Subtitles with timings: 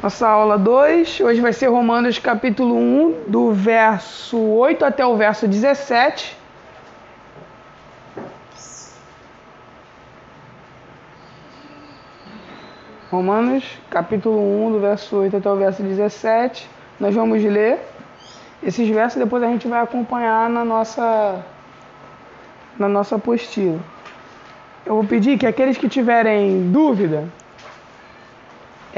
[0.00, 5.48] Nossa aula 2, hoje vai ser Romanos capítulo 1, do verso 8 até o verso
[5.48, 6.38] 17.
[13.10, 16.70] Romanos capítulo 1, do verso 8 até o verso 17.
[17.00, 17.80] Nós vamos ler
[18.62, 21.44] esses versos depois a gente vai acompanhar na nossa
[22.78, 23.80] na nossa apostila.
[24.86, 27.24] Eu vou pedir que aqueles que tiverem dúvida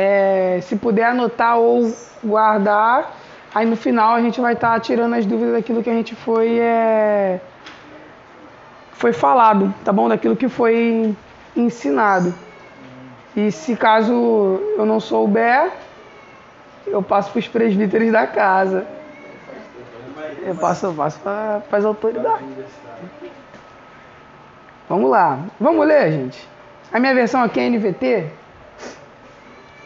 [0.01, 1.95] é, se puder anotar ou
[2.25, 3.15] guardar,
[3.55, 6.15] aí no final a gente vai estar tá tirando as dúvidas daquilo que a gente
[6.15, 7.39] foi é,
[8.93, 10.09] foi falado, tá bom?
[10.09, 11.15] Daquilo que foi
[11.55, 12.35] ensinado.
[13.37, 14.13] E se caso
[14.77, 15.71] eu não souber,
[16.87, 18.87] eu passo para os presbíteros da casa.
[20.43, 22.47] Eu passo, eu passo para as autoridades.
[24.89, 25.39] Vamos lá.
[25.61, 26.49] Vamos ler, gente.
[26.93, 28.40] A minha versão aqui é NVT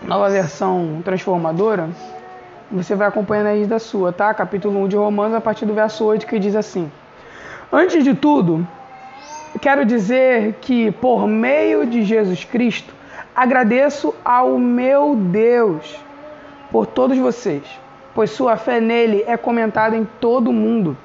[0.07, 1.89] nova versão transformadora,
[2.71, 4.33] você vai acompanhando aí da sua, tá?
[4.35, 6.91] Capítulo 1 de Romanos, a partir do verso 8, que diz assim:
[7.73, 8.67] Antes de tudo,
[9.61, 12.93] quero dizer que por meio de Jesus Cristo,
[13.35, 15.97] agradeço ao meu Deus
[16.71, 17.63] por todos vocês,
[18.15, 20.97] pois sua fé nele é comentada em todo o mundo.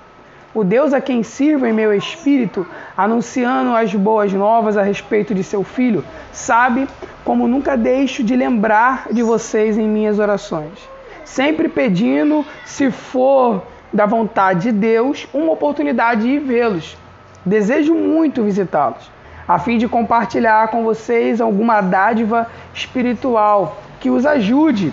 [0.53, 2.65] O Deus a quem sirvo em meu espírito,
[2.97, 6.87] anunciando as boas novas a respeito de seu filho, sabe
[7.23, 10.89] como nunca deixo de lembrar de vocês em minhas orações,
[11.23, 13.61] sempre pedindo, se for
[13.93, 16.97] da vontade de Deus, uma oportunidade de vê-los.
[17.45, 19.11] Desejo muito visitá-los,
[19.47, 24.91] a fim de compartilhar com vocês alguma dádiva espiritual que os ajude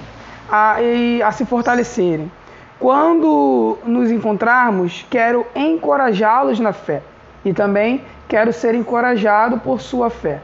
[0.50, 0.76] a,
[1.24, 2.30] a se fortalecerem.
[2.78, 7.02] Quando nos encontrarmos, quero encorajá-los na fé
[7.42, 10.40] e também quero ser encorajado por sua fé.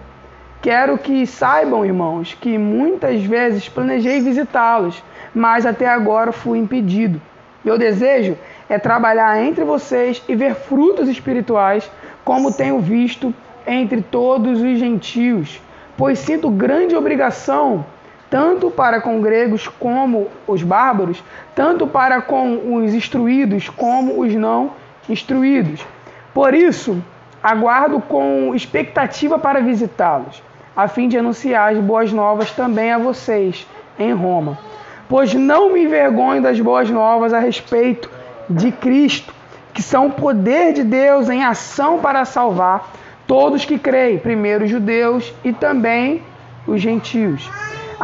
[0.62, 5.02] Quero que saibam, irmãos, que muitas vezes planejei visitá-los,
[5.34, 7.20] mas até agora fui impedido.
[7.62, 8.38] Meu desejo
[8.68, 11.90] é trabalhar entre vocês e ver frutos espirituais,
[12.24, 13.34] como tenho visto
[13.66, 15.60] entre todos os gentios,
[15.96, 17.84] pois sinto grande obrigação,
[18.32, 21.22] tanto para com gregos como os bárbaros,
[21.54, 24.70] tanto para com os instruídos como os não
[25.06, 25.84] instruídos.
[26.32, 26.96] Por isso,
[27.42, 30.42] aguardo com expectativa para visitá-los
[30.74, 33.66] a fim de anunciar as boas novas também a vocês
[33.98, 34.58] em Roma.
[35.10, 38.10] Pois não me envergonho das boas novas a respeito
[38.48, 39.34] de Cristo,
[39.74, 42.92] que são o poder de Deus em ação para salvar
[43.26, 46.22] todos que creem, primeiro os judeus e também
[46.66, 47.50] os gentios.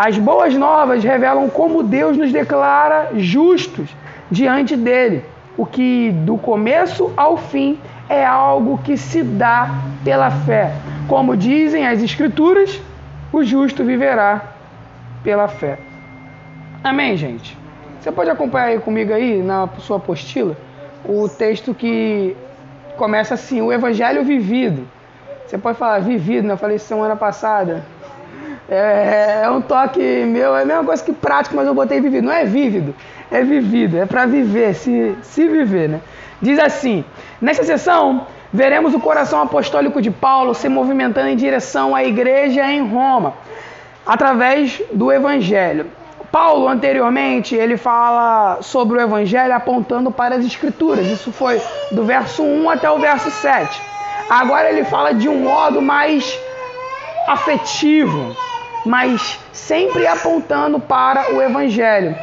[0.00, 3.90] As boas novas revelam como Deus nos declara justos
[4.30, 5.24] diante dele,
[5.56, 7.76] o que do começo ao fim
[8.08, 9.68] é algo que se dá
[10.04, 10.72] pela fé.
[11.08, 12.80] Como dizem as Escrituras,
[13.32, 14.42] o justo viverá
[15.24, 15.80] pela fé.
[16.84, 17.58] Amém, gente?
[18.00, 20.56] Você pode acompanhar aí comigo aí na sua apostila
[21.04, 22.36] o texto que
[22.96, 24.86] começa assim: o Evangelho vivido.
[25.44, 26.52] Você pode falar vivido, né?
[26.52, 27.82] Eu falei semana passada.
[28.68, 32.24] É, é um toque meu, é a mesma coisa que prático, mas eu botei vivido.
[32.24, 32.94] Não é vívido,
[33.30, 36.00] é vivido, é para viver, se, se viver, né?
[36.40, 37.04] Diz assim:
[37.40, 42.86] nessa sessão, veremos o coração apostólico de Paulo se movimentando em direção à igreja em
[42.86, 43.34] Roma,
[44.06, 45.86] através do evangelho.
[46.30, 51.06] Paulo, anteriormente, ele fala sobre o evangelho apontando para as escrituras.
[51.06, 51.58] Isso foi
[51.90, 53.80] do verso 1 até o verso 7.
[54.28, 56.38] Agora ele fala de um modo mais
[57.26, 58.36] afetivo,
[58.84, 62.16] mas sempre apontando para o evangelho,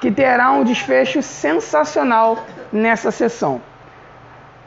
[0.00, 2.38] que terá um desfecho sensacional
[2.72, 3.60] nessa sessão.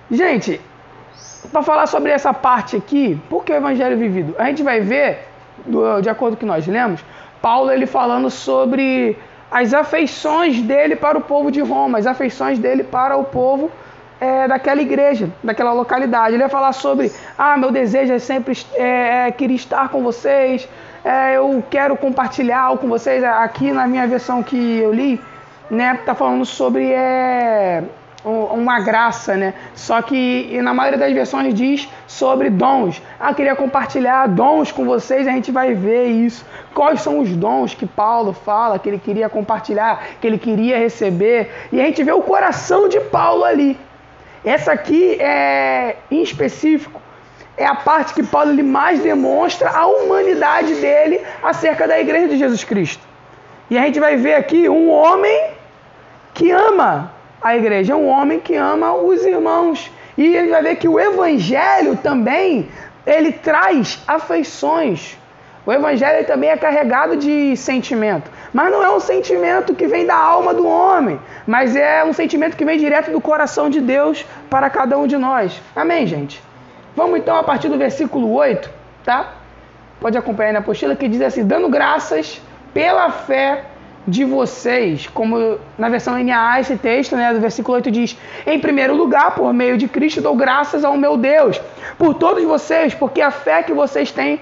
[0.10, 0.62] Gente,
[1.52, 4.36] para falar sobre essa parte aqui, por que o evangelho vivido?
[4.38, 5.28] A gente vai ver,
[6.02, 7.04] de acordo com o que nós lemos,
[7.42, 9.18] Paulo ele falando sobre
[9.50, 13.72] as afeições dele para o povo de Roma, as afeições dele para o povo
[14.20, 16.34] é, daquela igreja, daquela localidade.
[16.34, 20.68] Ele vai falar sobre, ah, meu desejo é sempre é, é, querer estar com vocês,
[21.08, 23.24] é, eu quero compartilhar com vocês.
[23.24, 25.22] Aqui na minha versão que eu li,
[25.72, 27.82] né, tá falando sobre é,
[28.26, 29.54] uma graça, né?
[29.74, 33.02] Só que na maioria das versões diz sobre dons.
[33.18, 36.46] Ah, queria compartilhar dons com vocês, a gente vai ver isso.
[36.74, 41.50] Quais são os dons que Paulo fala que ele queria compartilhar, que ele queria receber?
[41.72, 43.80] E a gente vê o coração de Paulo ali.
[44.44, 47.02] Essa aqui é em específico
[47.58, 52.38] é a parte que Paulo ele mais demonstra a humanidade dele acerca da igreja de
[52.38, 53.04] Jesus Cristo.
[53.70, 55.50] E a gente vai ver aqui um homem
[56.34, 57.12] que ama
[57.42, 59.92] a igreja, um homem que ama os irmãos.
[60.16, 62.70] E ele vai ver que o evangelho também,
[63.06, 65.18] ele traz afeições.
[65.66, 68.32] O evangelho também é carregado de sentimento.
[68.54, 72.56] Mas não é um sentimento que vem da alma do homem, mas é um sentimento
[72.56, 75.62] que vem direto do coração de Deus para cada um de nós.
[75.76, 76.47] Amém, gente?
[76.98, 78.72] Vamos então a partir do versículo 8,
[79.06, 79.36] tá?
[80.00, 82.42] Pode acompanhar na apostila que diz assim: dando graças
[82.74, 83.66] pela fé
[84.08, 88.18] de vocês, como na versão NAA esse texto, né, do versículo 8 diz:
[88.48, 91.62] Em primeiro lugar, por meio de Cristo, dou graças ao meu Deus
[92.00, 94.42] por todos vocês, porque a fé que vocês têm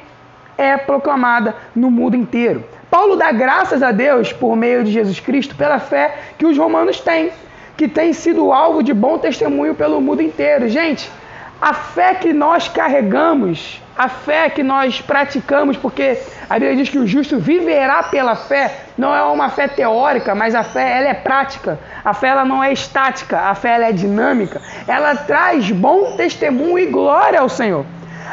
[0.57, 2.63] é proclamada no mundo inteiro.
[2.89, 7.01] Paulo dá graças a Deus por meio de Jesus Cristo pela fé que os romanos
[7.01, 7.31] têm,
[7.75, 10.69] que tem sido alvo de bom testemunho pelo mundo inteiro.
[10.69, 11.11] Gente,
[11.65, 16.15] a fé que nós carregamos, a fé que nós praticamos, porque
[16.47, 20.53] a Bíblia diz que o justo viverá pela fé, não é uma fé teórica, mas
[20.53, 21.79] a fé ela é prática.
[22.03, 24.61] A fé ela não é estática, a fé ela é dinâmica.
[24.87, 27.83] Ela traz bom testemunho e glória ao Senhor.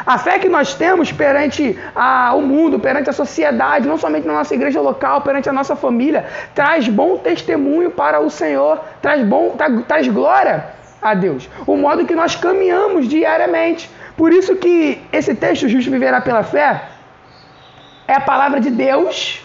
[0.05, 4.33] A fé que nós temos perante a, o mundo, perante a sociedade, não somente na
[4.33, 9.55] nossa igreja local, perante a nossa família, traz bom testemunho para o Senhor, traz bom,
[9.87, 11.49] traz glória a Deus.
[11.67, 13.89] O modo que nós caminhamos diariamente.
[14.15, 16.83] Por isso que esse texto, justo viverá pela fé,
[18.07, 19.41] é a palavra de Deus,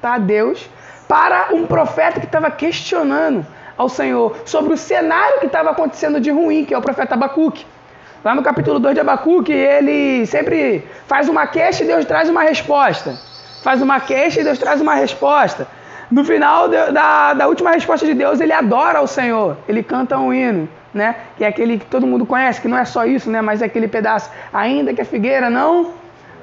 [0.00, 0.16] tá?
[0.16, 0.68] Deus,
[1.06, 6.30] para um profeta que estava questionando ao Senhor sobre o cenário que estava acontecendo de
[6.30, 7.66] ruim, que é o profeta Abacuque.
[8.24, 12.42] Lá no capítulo 2 de Abacuque, ele sempre faz uma queixa e Deus traz uma
[12.42, 13.18] resposta.
[13.62, 15.66] Faz uma queixa e Deus traz uma resposta.
[16.08, 20.32] No final da, da última resposta de Deus, ele adora o Senhor, ele canta um
[20.32, 21.16] hino né?
[21.36, 23.40] Que é aquele que todo mundo conhece, que não é só isso, né?
[23.40, 25.92] Mas é aquele pedaço, ainda que a figueira não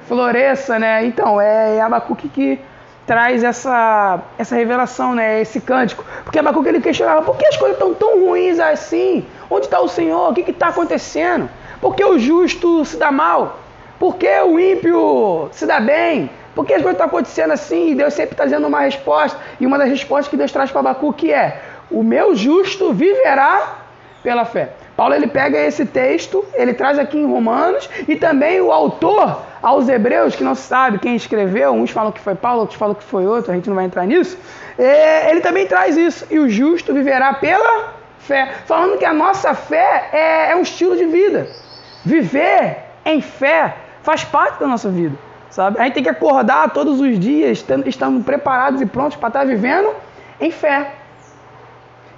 [0.06, 1.04] floresça, né?
[1.04, 2.60] Então, é Abacuque que
[3.06, 5.40] traz essa, essa revelação, né?
[5.40, 6.04] Esse cântico.
[6.24, 9.24] Porque Abacuque ele questionava, por que as coisas estão tão ruins assim?
[9.48, 10.30] Onde está o Senhor?
[10.30, 11.48] O que está acontecendo?
[11.80, 13.58] Por que o justo se dá mal?
[13.98, 16.30] Por que o ímpio se dá bem?
[16.54, 17.90] Por que as coisas estão acontecendo assim?
[17.90, 19.38] E Deus sempre está dando uma resposta.
[19.58, 21.60] E uma das respostas que Deus traz para Abacuque é:
[21.90, 23.76] O meu justo viverá
[24.22, 24.70] pela fé.
[24.96, 29.88] Paulo ele pega esse texto, ele traz aqui em Romanos e também o autor aos
[29.88, 33.04] Hebreus, que não se sabe quem escreveu, uns falam que foi Paulo, outros falam que
[33.04, 34.38] foi outro, a gente não vai entrar nisso.
[34.78, 39.54] É, ele também traz isso, e o justo viverá pela fé, falando que a nossa
[39.54, 41.48] fé é, é um estilo de vida.
[42.04, 45.16] Viver em fé faz parte da nossa vida,
[45.50, 45.78] sabe?
[45.78, 49.90] A gente tem que acordar todos os dias, estando preparados e prontos para estar vivendo
[50.40, 50.99] em fé.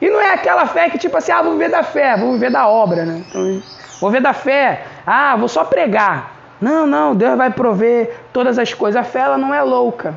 [0.02, 2.50] E não é aquela fé que tipo assim, ah, vou viver da fé, vou viver
[2.50, 3.24] da obra, né?
[3.28, 3.62] Então,
[4.00, 6.32] vou viver da fé, ah, vou só pregar.
[6.60, 9.00] Não, não, Deus vai prover todas as coisas.
[9.00, 10.16] A fé ela não é louca,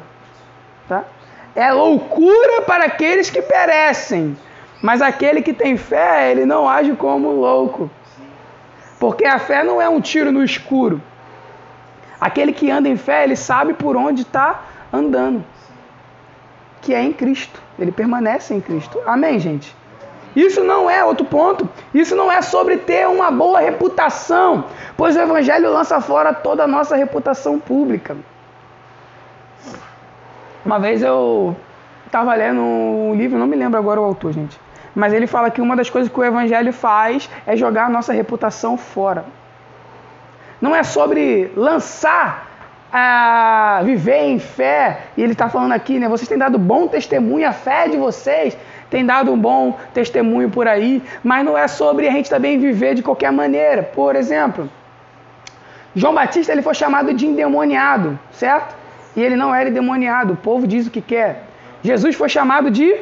[0.89, 1.03] tá?
[1.55, 4.35] É loucura para aqueles que perecem,
[4.81, 7.88] mas aquele que tem fé, ele não age como louco.
[8.99, 10.99] Porque a fé não é um tiro no escuro.
[12.19, 15.45] Aquele que anda em fé, ele sabe por onde está andando
[16.85, 17.64] que é em Cristo.
[17.77, 19.01] Ele permanece em Cristo.
[19.06, 19.75] Amém, gente?
[20.36, 21.68] Isso não é outro ponto.
[21.94, 24.66] Isso não é sobre ter uma boa reputação,
[24.98, 28.18] pois o Evangelho lança fora toda a nossa reputação pública.
[30.66, 31.56] Uma vez eu
[32.06, 34.60] estava lendo um livro, não me lembro agora o autor, gente,
[34.94, 38.12] mas ele fala que uma das coisas que o Evangelho faz é jogar a nossa
[38.12, 39.25] reputação fora.
[40.60, 42.54] Não é sobre lançar
[42.97, 45.00] a viver em fé.
[45.18, 46.07] E ele está falando aqui, né?
[46.07, 48.57] Vocês têm dado bom testemunho, a fé de vocês
[48.89, 52.96] tem dado um bom testemunho por aí, mas não é sobre a gente também viver
[52.96, 53.84] de qualquer maneira.
[53.84, 54.69] Por exemplo,
[55.93, 58.74] João Batista ele foi chamado de endemoniado, certo?
[59.13, 61.43] E ele não era endemoniado, o povo diz o que quer.
[61.84, 62.96] Jesus foi chamado de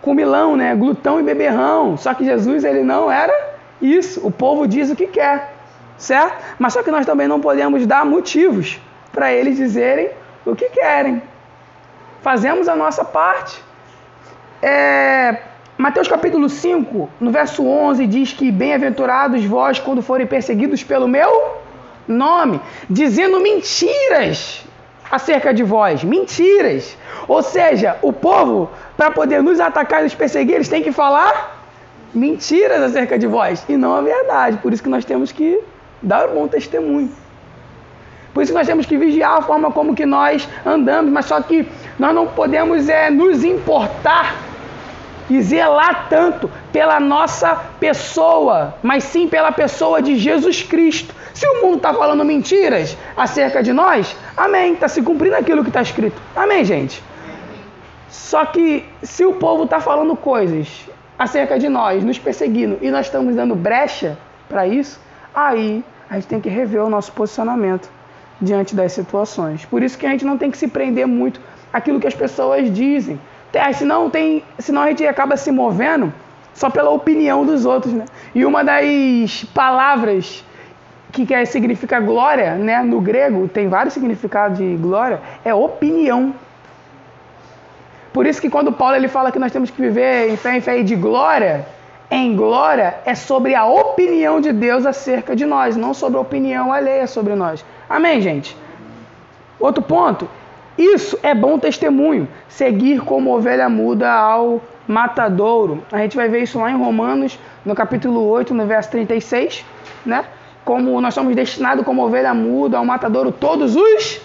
[0.00, 0.76] comilão, né?
[0.76, 1.96] Glutão e beberrão.
[1.96, 3.34] Só que Jesus ele não era
[3.82, 4.24] isso.
[4.24, 5.52] O povo diz o que quer,
[5.98, 6.36] certo?
[6.56, 8.78] Mas só que nós também não podemos dar motivos
[9.12, 10.10] para eles dizerem
[10.44, 11.22] o que querem.
[12.22, 13.62] Fazemos a nossa parte.
[14.62, 15.38] É,
[15.76, 21.56] Mateus capítulo 5, no verso 11, diz que bem-aventurados vós quando forem perseguidos pelo meu
[22.06, 24.64] nome, dizendo mentiras
[25.10, 26.96] acerca de vós, mentiras.
[27.26, 31.58] Ou seja, o povo, para poder nos atacar e nos perseguir, eles têm que falar
[32.14, 34.58] mentiras acerca de vós e não a verdade.
[34.58, 35.60] Por isso que nós temos que
[36.02, 37.10] dar um bom testemunho.
[38.32, 41.68] Por isso nós temos que vigiar a forma como que nós andamos, mas só que
[41.98, 44.36] nós não podemos é, nos importar
[45.28, 51.14] e zelar tanto pela nossa pessoa, mas sim pela pessoa de Jesus Cristo.
[51.32, 55.70] Se o mundo está falando mentiras acerca de nós, amém, está se cumprindo aquilo que
[55.70, 56.20] está escrito.
[56.34, 57.02] Amém, gente?
[58.08, 60.68] Só que se o povo está falando coisas
[61.16, 64.18] acerca de nós, nos perseguindo, e nós estamos dando brecha
[64.48, 65.00] para isso,
[65.32, 67.88] aí a gente tem que rever o nosso posicionamento
[68.40, 69.64] diante das situações.
[69.64, 71.40] Por isso que a gente não tem que se prender muito
[71.72, 73.18] àquilo que as pessoas dizem,
[73.52, 76.12] É, senão, tem, senão a gente acaba se movendo
[76.54, 78.04] só pela opinião dos outros, né?
[78.32, 80.44] E uma das palavras
[81.10, 82.80] que quer, significa glória, né?
[82.82, 86.32] No grego, tem vários significados de glória, é opinião.
[88.12, 90.60] Por isso que quando Paulo ele fala que nós temos que viver em fé em
[90.60, 91.66] fé e de glória,
[92.10, 96.72] em glória é sobre a opinião de Deus acerca de nós, não sobre a opinião
[96.72, 97.64] alheia sobre nós.
[97.90, 98.56] Amém, gente?
[99.58, 100.28] Outro ponto,
[100.78, 105.82] isso é bom testemunho, seguir como ovelha muda ao matadouro.
[105.90, 109.64] A gente vai ver isso lá em Romanos, no capítulo 8, no verso 36,
[110.06, 110.24] né?
[110.64, 114.20] Como nós somos destinados como ovelha muda ao matadouro todos os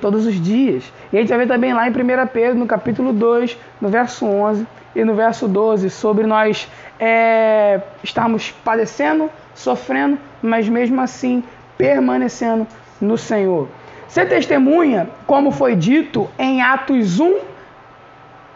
[0.00, 0.92] todos os dias.
[1.12, 4.26] E a gente vai ver também lá em 1 Pedro, no capítulo 2, no verso
[4.26, 11.44] 11 e no verso 12, sobre nós é, estarmos padecendo, sofrendo, mas mesmo assim
[11.78, 12.66] permanecendo
[13.00, 13.68] no Senhor.
[14.08, 17.38] Ser testemunha, como foi dito em Atos 1,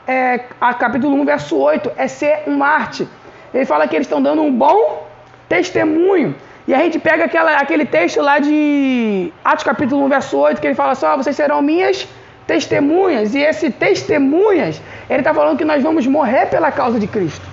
[0.06, 3.06] é, a capítulo 1, verso 8, é ser um Marte.
[3.52, 5.06] Ele fala que eles estão dando um bom
[5.48, 6.34] testemunho.
[6.66, 10.66] E a gente pega aquela, aquele texto lá de Atos capítulo 1, verso 8, que
[10.68, 12.06] ele fala só, vocês serão minhas
[12.46, 13.34] testemunhas.
[13.34, 17.46] E esse testemunhas, ele está falando que nós vamos morrer pela causa de Cristo.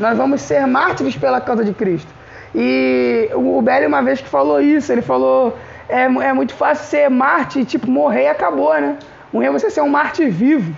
[0.00, 2.10] Nós vamos ser mártires pela causa de Cristo.
[2.54, 5.56] E o Belly uma vez que falou isso, ele falou,
[5.88, 8.98] é, é muito fácil ser mártir, tipo, morrer e acabou, né?
[9.32, 10.74] O é você ser um mártir vivo,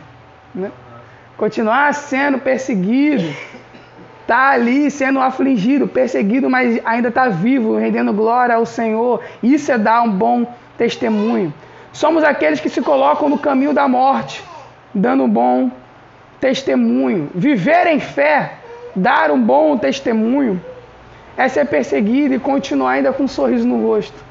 [0.54, 0.70] né?
[1.36, 3.24] Continuar sendo perseguido,
[4.26, 9.22] tá ali sendo afligido, perseguido, mas ainda está vivo, rendendo glória ao Senhor.
[9.42, 11.52] Isso é dar um bom testemunho.
[11.92, 14.44] Somos aqueles que se colocam no caminho da morte,
[14.94, 15.70] dando um bom
[16.40, 17.30] testemunho.
[17.34, 18.52] Viver em fé,
[18.94, 20.62] dar um bom testemunho,
[21.36, 24.29] é ser perseguido e continuar ainda com um sorriso no rosto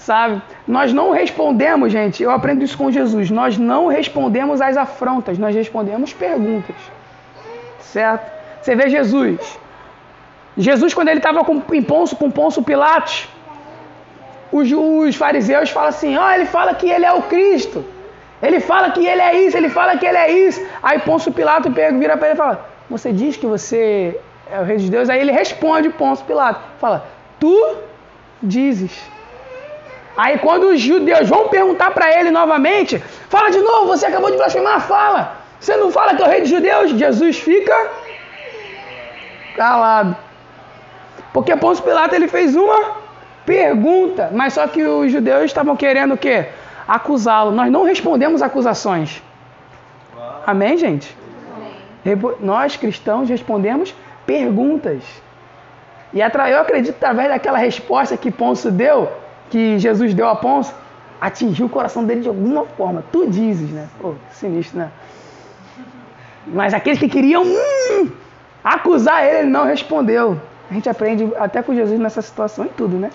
[0.00, 0.40] sabe?
[0.66, 5.54] Nós não respondemos, gente, eu aprendo isso com Jesus, nós não respondemos às afrontas, nós
[5.54, 6.76] respondemos perguntas,
[7.80, 8.30] certo?
[8.60, 9.58] Você vê Jesus,
[10.56, 11.40] Jesus quando ele estava
[11.72, 13.28] em Ponço, com Ponço Pilatos,
[14.50, 17.84] os, os fariseus falam assim, ó, oh, ele fala que ele é o Cristo,
[18.42, 21.70] ele fala que ele é isso, ele fala que ele é isso, aí Ponço Pilato
[21.70, 24.18] pega, vira para ele e fala, você diz que você
[24.50, 25.10] é o rei de Deus?
[25.10, 27.06] Aí ele responde Ponço Pilato, fala,
[27.38, 27.76] tu
[28.42, 29.19] dizes.
[30.16, 32.98] Aí quando os judeus vão perguntar para ele novamente,
[33.28, 35.36] fala de novo, você acabou de blasfemar, fala.
[35.58, 36.90] Você não fala que é o rei dos judeus?
[36.90, 37.90] Jesus fica
[39.56, 40.16] calado.
[41.32, 42.96] Porque Pôncio Pilato ele fez uma
[43.46, 46.46] pergunta, mas só que os judeus estavam querendo o quê?
[46.88, 47.52] Acusá-lo.
[47.52, 49.22] Nós não respondemos acusações.
[50.46, 51.16] Amém, gente?
[52.40, 53.94] Nós cristãos respondemos
[54.26, 55.02] perguntas.
[56.12, 59.12] E eu acredito através daquela resposta que Pôncio deu,
[59.50, 60.72] que Jesus deu a Ponço
[61.20, 63.04] atingiu o coração dele de alguma forma.
[63.12, 63.88] Tu dizes, né?
[64.00, 64.90] Pô, sinistro, né?
[66.46, 68.10] Mas aqueles que queriam hum,
[68.64, 70.40] acusar ele, ele não respondeu.
[70.70, 73.10] A gente aprende até com Jesus nessa situação e tudo, né?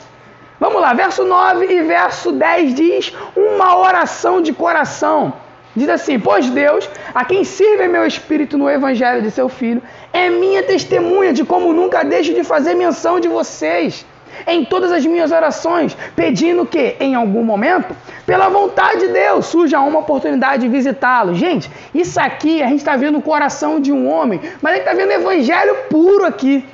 [0.60, 5.34] Vamos lá, verso 9 e verso 10 diz uma oração de coração.
[5.76, 9.82] Diz assim: Pois Deus, a quem sirve meu espírito no evangelho de seu filho,
[10.14, 14.06] é minha testemunha de como nunca deixo de fazer menção de vocês
[14.48, 19.80] em todas as minhas orações, pedindo que, em algum momento, pela vontade de Deus, surja
[19.80, 21.34] uma oportunidade de visitá-lo.
[21.34, 24.88] Gente, isso aqui a gente está vendo o coração de um homem, mas a gente
[24.88, 26.66] está vendo evangelho puro aqui.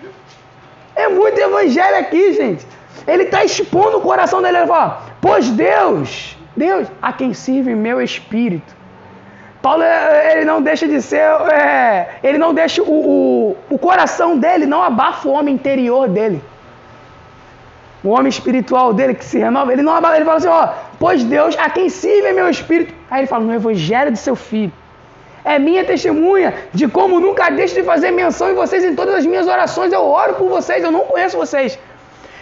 [0.95, 2.65] É muito evangelho aqui, gente.
[3.07, 4.57] Ele está expondo o coração dele.
[4.57, 8.81] Ele fala: Pois Deus, Deus, a quem sirve meu espírito.
[9.61, 14.65] Paulo ele não deixa de ser, é, ele não deixa o, o, o coração dele,
[14.65, 16.41] não abafa o homem interior dele
[18.03, 21.23] o homem espiritual dele que se renova, ele não abala, ele fala assim, ó, pois
[21.23, 22.93] Deus a quem sirve é meu espírito.
[23.09, 24.71] Aí ele fala, no evangelho de seu filho.
[25.43, 29.25] É minha testemunha de como nunca deixo de fazer menção em vocês em todas as
[29.25, 29.91] minhas orações.
[29.91, 31.77] Eu oro por vocês, eu não conheço vocês.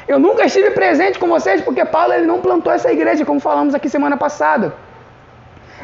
[0.08, 3.74] Eu nunca estive presente com vocês porque Paulo ele não plantou essa igreja, como falamos
[3.76, 4.74] aqui semana passada.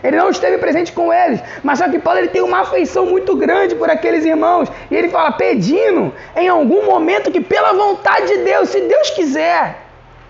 [0.03, 3.35] Ele não esteve presente com eles, mas só que Paulo ele tem uma afeição muito
[3.35, 4.71] grande por aqueles irmãos.
[4.89, 9.77] E ele fala, pedindo em algum momento que pela vontade de Deus, se Deus quiser,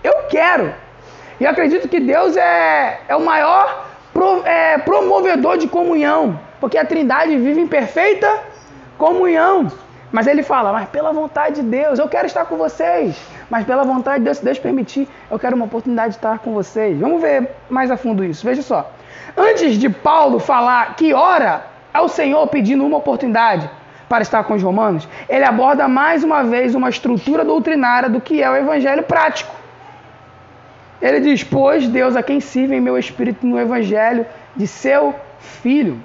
[0.02, 0.72] eu quero.
[1.38, 6.78] E eu acredito que Deus é, é o maior pro, é, promovedor de comunhão, porque
[6.78, 8.40] a Trindade vive em perfeita
[8.96, 9.70] comunhão.
[10.10, 13.20] Mas ele fala, mas pela vontade de Deus, eu quero estar com vocês.
[13.50, 16.54] Mas pela vontade de Deus, se Deus permitir, eu quero uma oportunidade de estar com
[16.54, 16.98] vocês.
[16.98, 18.46] Vamos ver mais a fundo isso.
[18.46, 18.90] Veja só.
[19.36, 23.68] Antes de Paulo falar que ora ao Senhor pedindo uma oportunidade
[24.08, 28.42] para estar com os romanos, ele aborda mais uma vez uma estrutura doutrinária do que
[28.42, 29.54] é o evangelho prático.
[31.02, 34.24] Ele diz: Pois Deus a quem sirve em meu espírito no evangelho
[34.54, 36.00] de seu filho.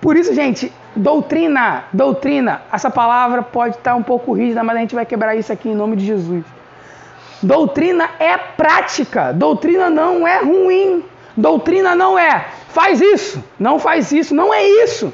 [0.00, 4.94] Por isso, gente, doutrina, doutrina, essa palavra pode estar um pouco rígida, mas a gente
[4.94, 6.44] vai quebrar isso aqui em nome de Jesus.
[7.42, 11.04] Doutrina é prática, doutrina não é ruim,
[11.36, 15.12] doutrina não é faz isso, não faz isso, não é isso.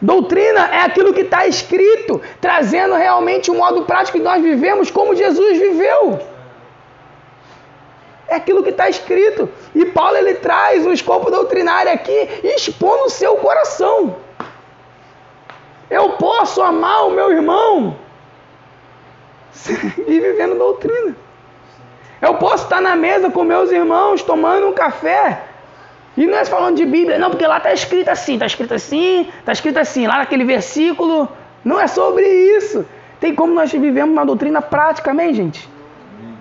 [0.00, 5.14] Doutrina é aquilo que está escrito, trazendo realmente o modo prático que nós vivemos como
[5.14, 6.20] Jesus viveu.
[8.28, 9.48] É aquilo que está escrito.
[9.74, 14.16] E Paulo ele traz um escopo doutrinário aqui, expondo o seu coração.
[15.88, 17.96] Eu posso amar o meu irmão
[20.06, 21.16] e vivendo doutrina.
[22.24, 25.42] Eu posso estar na mesa com meus irmãos tomando um café.
[26.16, 29.28] E não é falando de Bíblia, não, porque lá está escrito assim, está escrito assim,
[29.40, 31.28] está escrito assim, lá naquele versículo.
[31.62, 32.26] Não é sobre
[32.56, 32.86] isso.
[33.20, 35.68] Tem como nós vivemos uma doutrina prática, amém, gente?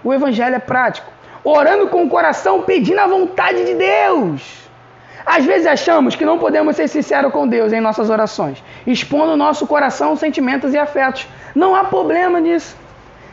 [0.03, 1.11] O evangelho é prático.
[1.43, 4.41] Orando com o coração, pedindo a vontade de Deus.
[5.25, 9.37] Às vezes achamos que não podemos ser sinceros com Deus em nossas orações, expondo o
[9.37, 11.27] nosso coração, sentimentos e afetos.
[11.53, 12.75] Não há problema nisso.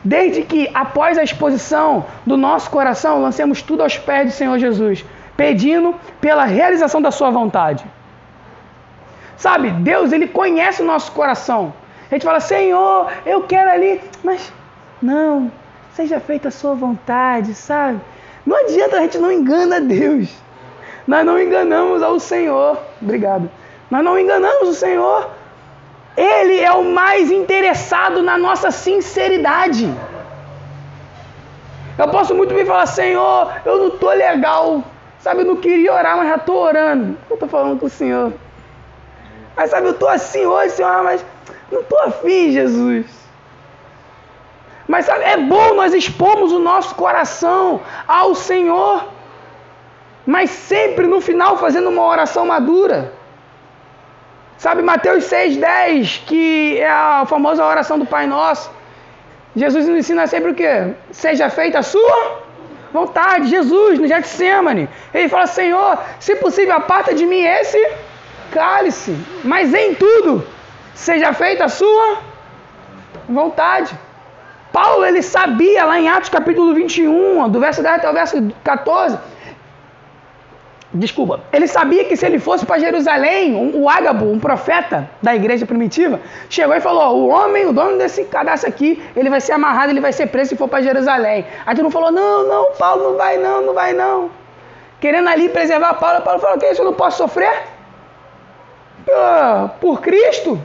[0.02, 5.04] Desde que, após a exposição do nosso coração, lancemos tudo aos pés do Senhor Jesus,
[5.36, 7.84] pedindo pela realização da Sua vontade.
[9.36, 11.72] Sabe, Deus, Ele conhece o nosso coração.
[12.10, 14.52] A gente fala, Senhor, eu quero ali, mas
[15.00, 15.50] não,
[15.92, 18.00] seja feita a Sua vontade, sabe?
[18.44, 20.30] Não adianta a gente não engana Deus.
[21.06, 22.78] Nós não enganamos ao Senhor.
[23.00, 23.50] Obrigado.
[23.90, 25.28] Nós não enganamos o Senhor.
[26.16, 29.92] Ele é o mais interessado na nossa sinceridade.
[31.96, 34.82] Eu posso muito bem falar, Senhor, eu não estou legal.
[35.18, 37.16] Sabe, eu não queria orar, mas já estou orando.
[37.28, 38.32] Eu estou falando com o Senhor.
[39.54, 41.24] Mas sabe, eu estou assim hoje, Senhor, mas
[41.70, 43.06] não estou afim, Jesus.
[44.88, 49.04] Mas sabe, é bom nós expomos o nosso coração ao Senhor.
[50.26, 53.12] Mas sempre no final fazendo uma oração madura.
[54.60, 58.70] Sabe, Mateus 6,10, que é a famosa oração do Pai Nosso.
[59.56, 60.92] Jesus nos ensina sempre o quê?
[61.10, 62.42] Seja feita a sua
[62.92, 63.48] vontade.
[63.48, 67.80] Jesus, no Getsemane, ele fala: Senhor, se possível, aparta de mim esse
[68.52, 70.46] cálice, mas em tudo,
[70.92, 72.18] seja feita a sua
[73.26, 73.98] vontade.
[74.70, 79.18] Paulo, ele sabia lá em Atos capítulo 21, do verso 10 até o verso 14,
[80.92, 81.40] Desculpa.
[81.52, 85.64] Ele sabia que se ele fosse para Jerusalém, um, o Ágabo, um profeta da igreja
[85.64, 89.90] primitiva, chegou e falou: o homem, o dono desse cadastro aqui, ele vai ser amarrado,
[89.90, 91.46] ele vai ser preso se for para Jerusalém.
[91.64, 94.30] Aí tu não falou: não, não, Paulo, não vai não, não vai não.
[95.00, 97.62] Querendo ali preservar Paulo, Paulo falou: que isso, eu não posso sofrer?
[99.80, 100.60] por Cristo?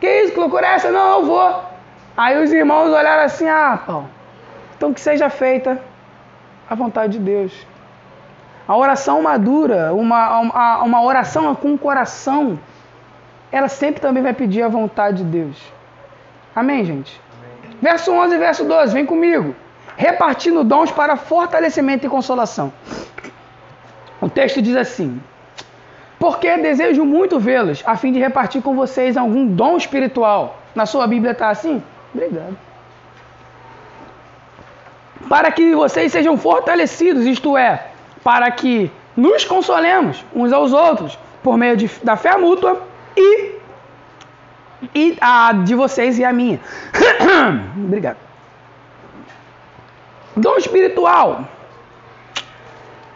[0.00, 0.90] Que isso, que loucura é essa?
[0.90, 1.62] Não, eu vou.
[2.16, 4.08] Aí os irmãos olharam assim: ah, Paulo,
[4.76, 5.78] então que seja feita
[6.68, 7.69] a vontade de Deus.
[8.70, 12.56] A oração madura, uma, uma, uma oração com o coração,
[13.50, 15.56] ela sempre também vai pedir a vontade de Deus.
[16.54, 17.20] Amém, gente?
[17.64, 17.78] Amém.
[17.82, 19.56] Verso 11 e verso 12, vem comigo.
[19.96, 22.72] Repartindo dons para fortalecimento e consolação.
[24.20, 25.20] O texto diz assim:
[26.16, 30.60] Porque desejo muito vê-los, a fim de repartir com vocês algum dom espiritual.
[30.76, 31.82] Na sua Bíblia está assim?
[32.14, 32.56] Obrigado.
[35.28, 37.89] Para que vocês sejam fortalecidos, isto é,
[38.22, 42.82] para que nos consolemos uns aos outros por meio de, da fé mútua
[43.16, 43.54] e,
[44.94, 46.60] e a de vocês e a minha.
[47.76, 48.18] Obrigado.
[50.36, 51.44] Dom espiritual.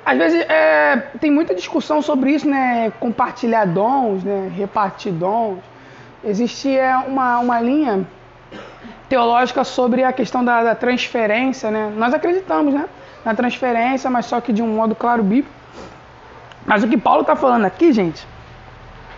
[0.05, 2.93] Às vezes é, tem muita discussão sobre isso, né?
[3.01, 4.53] Compartilhar dons, né?
[4.55, 5.61] repartir dons.
[6.23, 8.07] Existe é, uma, uma linha
[9.09, 11.93] teológica sobre a questão da, da transferência, né?
[11.97, 12.87] Nós acreditamos, né?
[13.25, 15.51] Na transferência, mas só que de um modo claro bíblico.
[16.67, 18.27] Mas o que Paulo está falando aqui, gente,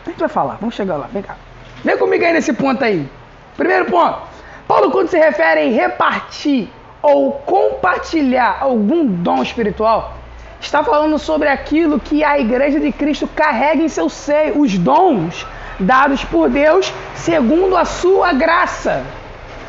[0.04, 1.36] a gente vai falar, vamos chegar lá, vem cá.
[1.84, 3.08] Vem comigo aí nesse ponto aí.
[3.56, 4.18] Primeiro ponto.
[4.66, 6.68] Paulo, quando se refere em repartir
[7.00, 10.14] ou compartilhar algum dom espiritual,
[10.60, 15.46] está falando sobre aquilo que a igreja de Cristo carrega em seu seio, os dons
[15.78, 19.04] dados por Deus segundo a sua graça.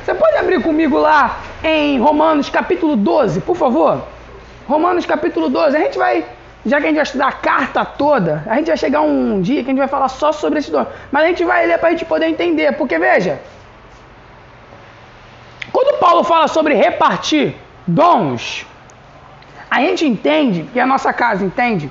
[0.04, 4.16] Você pode abrir comigo lá em Romanos capítulo 12, por favor?
[4.67, 5.77] Romanos capítulo 12.
[5.77, 6.25] A gente vai,
[6.65, 9.63] já que a gente vai estudar a carta toda, a gente vai chegar um dia
[9.63, 10.86] que a gente vai falar só sobre esse dom.
[11.12, 12.73] Mas a gente vai ler para a gente poder entender.
[12.73, 13.39] Porque veja,
[15.71, 17.56] quando Paulo fala sobre repartir
[17.88, 18.65] dons,
[19.71, 21.89] a gente entende, que a nossa casa entende,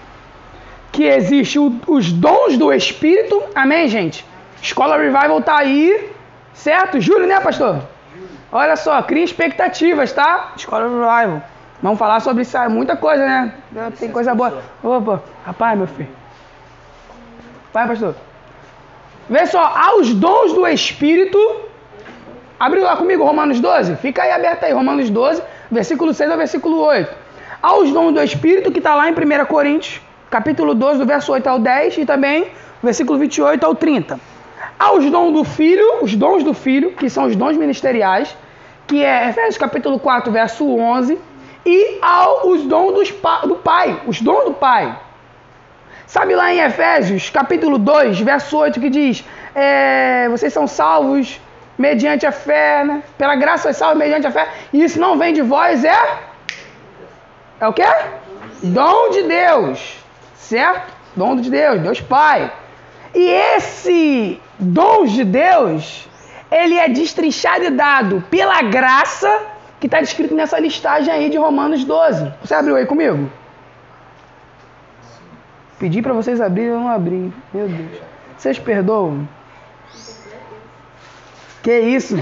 [0.93, 3.43] que existe o, os dons do Espírito.
[3.55, 4.25] Amém, gente?
[4.61, 6.11] Escola Revival tá aí,
[6.53, 7.01] certo?
[7.01, 7.81] Júlio, né, pastor?
[8.53, 10.53] Olha só, cria expectativas, tá?
[10.57, 11.56] Escola Revival.
[11.83, 13.53] Vamos falar sobre isso, muita coisa, né?
[13.99, 14.63] Tem coisa boa.
[14.83, 16.09] Opa, rapaz, meu filho.
[17.73, 18.15] Vai, pastor.
[19.29, 21.39] Vê só, aos dons do Espírito.
[22.59, 23.97] Abriu lá comigo Romanos 12?
[23.97, 27.15] Fica aí aberto aí, Romanos 12, versículo 6 ao versículo 8.
[27.61, 31.47] Aos dons do Espírito, que está lá em 1 Coríntios, capítulo 12, do verso 8
[31.47, 32.49] ao 10, e também
[32.83, 34.19] versículo 28 ao 30.
[34.79, 38.35] Aos dons do Filho, os dons do Filho, que são os dons ministeriais,
[38.87, 41.19] que é Efésios capítulo 4, verso 11,
[41.67, 43.13] e aos dons
[43.45, 44.97] do Pai, os dons do Pai.
[46.07, 51.41] Sabe lá em Efésios capítulo 2, verso 8, que diz: é, Vocês são salvos
[51.77, 53.03] mediante a fé, né?
[53.19, 56.19] pela graça sois salvos mediante a fé, e isso não vem de vós, é.
[57.61, 57.85] É o quê?
[58.63, 59.99] Dom de Deus,
[60.37, 60.95] certo?
[61.17, 62.53] Dom de Deus, Deus Pai.
[63.13, 66.09] E esse dom de Deus,
[66.51, 71.85] ele é destrinchado e dado pela graça que está descrito nessa listagem aí de Romanos
[71.85, 72.33] 12.
[72.43, 73.31] Você abriu aí comigo?
[75.79, 77.31] Pedi para vocês abrirem, eu não abri.
[77.53, 78.01] Meu Deus.
[78.37, 79.29] Vocês perdoam?
[81.63, 82.17] Que isso?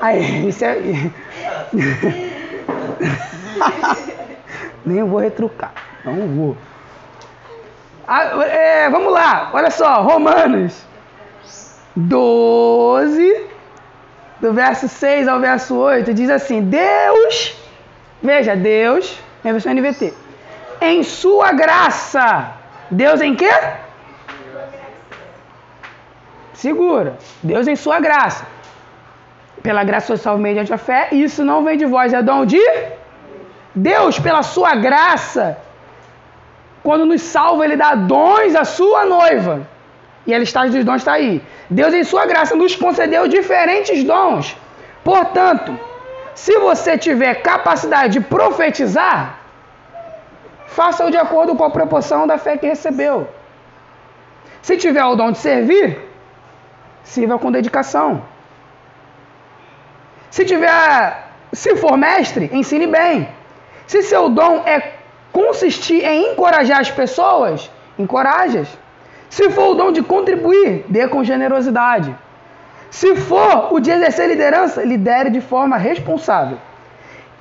[0.00, 0.76] Aí, isso é.
[4.84, 5.72] Nem vou retrucar.
[6.04, 6.56] Não vou.
[8.06, 10.84] Ah, é, vamos lá, olha só, Romanos
[11.96, 13.46] 12,
[14.40, 17.56] do verso 6 ao verso 8, diz assim: Deus,
[18.22, 20.12] veja, Deus, minha versão NVT,
[20.80, 22.52] em sua graça,
[22.90, 23.50] Deus em quê?
[26.52, 28.46] Segura, Deus em sua graça.
[29.62, 32.60] Pela graça social mediante a fé, isso não vem de vós, é dom de
[33.74, 35.58] Deus, pela sua graça,
[36.82, 39.66] quando nos salva, ele dá dons à sua noiva.
[40.26, 41.42] E a listagem dos dons está aí.
[41.70, 44.56] Deus, em sua graça, nos concedeu diferentes dons.
[45.02, 45.78] Portanto,
[46.34, 49.38] se você tiver capacidade de profetizar,
[50.66, 53.28] faça-o de acordo com a proporção da fé que recebeu.
[54.62, 55.98] Se tiver o dom de servir,
[57.02, 58.22] sirva com dedicação.
[60.30, 63.28] Se tiver, se for mestre, ensine bem.
[63.86, 64.94] Se seu dom é
[65.32, 68.68] consistir em encorajar as pessoas, encoraje-as.
[69.36, 72.14] Se for o dom de contribuir, dê com generosidade.
[72.90, 76.58] Se for o de exercer liderança, lidere de forma responsável.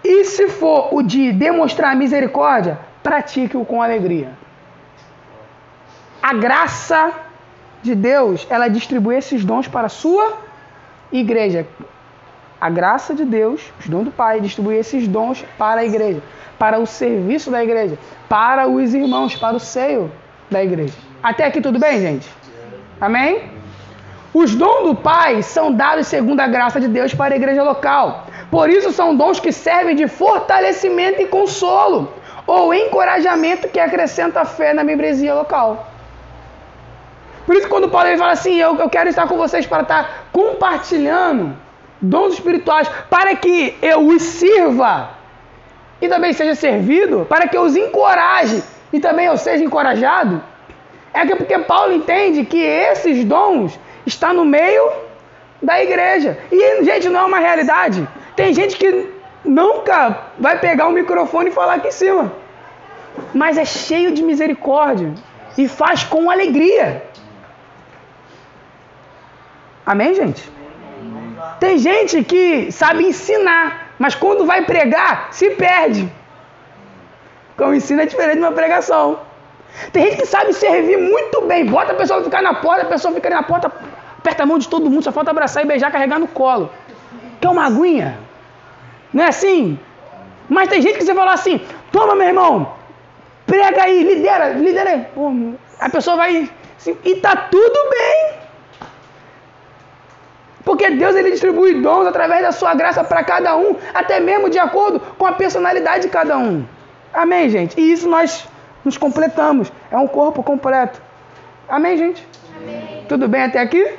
[0.04, 4.32] E se for o de demonstrar misericórdia, pratique-o com alegria.
[6.22, 7.12] A graça
[7.84, 10.26] de Deus, ela distribui esses dons para a sua
[11.12, 11.68] igreja.
[12.60, 16.22] A graça de Deus, os dons do Pai, distribui esses dons para a igreja
[16.58, 17.98] para o serviço da igreja,
[18.30, 20.10] para os irmãos, para o seio
[20.50, 21.13] da igreja.
[21.24, 22.30] Até aqui tudo bem, gente?
[23.00, 23.50] Amém?
[24.34, 28.28] Os dons do Pai são dados segundo a graça de Deus para a igreja local.
[28.52, 32.12] Por isso são dons que servem de fortalecimento e consolo,
[32.46, 35.88] ou encorajamento que acrescenta fé na membresia local.
[37.46, 41.56] Por isso, quando Paulo fala assim, eu, eu quero estar com vocês para estar compartilhando
[42.02, 45.10] dons espirituais, para que eu os sirva
[46.02, 50.44] e também seja servido, para que eu os encoraje e também eu seja encorajado,
[51.14, 54.92] é que porque Paulo entende que esses dons estão no meio
[55.62, 56.38] da igreja.
[56.52, 58.08] E, gente, não é uma realidade.
[58.36, 59.10] Tem gente que
[59.46, 62.34] nunca vai pegar o um microfone e falar aqui em cima.
[63.34, 65.14] Mas é cheio de misericórdia
[65.58, 67.04] e faz com alegria.
[69.86, 70.52] Amém, gente?
[71.60, 76.12] Tem gente que sabe ensinar, mas quando vai pregar, se perde.
[77.56, 79.20] Como ensino é diferente de uma pregação.
[79.92, 83.14] Tem gente que sabe servir muito bem, bota a pessoa ficar na porta, a pessoa
[83.14, 83.72] fica ali na porta,
[84.18, 86.70] aperta a mão de todo mundo, só falta abraçar e beijar, carregar no colo.
[87.42, 88.20] Quer uma aguinha?
[89.14, 89.80] Não é assim?
[90.48, 91.60] Mas tem gente que você fala assim,
[91.92, 92.74] toma meu irmão,
[93.46, 95.06] prega aí, lidera, lidera aí.
[95.80, 98.44] a pessoa vai assim, e tá tudo bem.
[100.64, 104.58] Porque Deus ele distribui dons através da sua graça para cada um, até mesmo de
[104.58, 106.64] acordo com a personalidade de cada um.
[107.14, 107.80] Amém, gente?
[107.80, 108.48] E isso nós
[108.84, 109.72] nos completamos.
[109.92, 111.02] É um corpo completo.
[111.68, 112.28] Amém, gente?
[112.58, 113.06] Amém.
[113.08, 113.98] Tudo bem até aqui?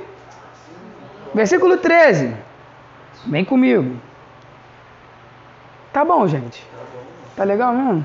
[1.34, 2.34] Versículo 13.
[3.26, 3.96] Vem comigo.
[5.92, 6.66] Tá bom, gente?
[7.36, 8.04] Tá legal mesmo?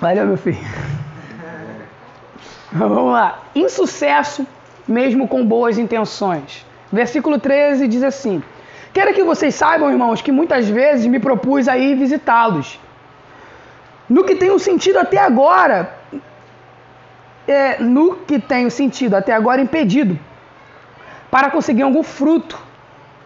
[0.00, 0.58] Valeu, meu filho.
[2.72, 3.38] Vamos lá.
[3.54, 4.46] Insucesso
[4.86, 6.66] mesmo com boas intenções.
[6.92, 8.42] Versículo 13 diz assim:
[8.92, 12.78] Quero que vocês saibam, irmãos, que muitas vezes me propus a ir visitá-los.
[14.08, 15.94] No que tenho sentido até agora,
[17.46, 20.18] é, no que tenho sentido até agora impedido,
[21.30, 22.66] para conseguir algum fruto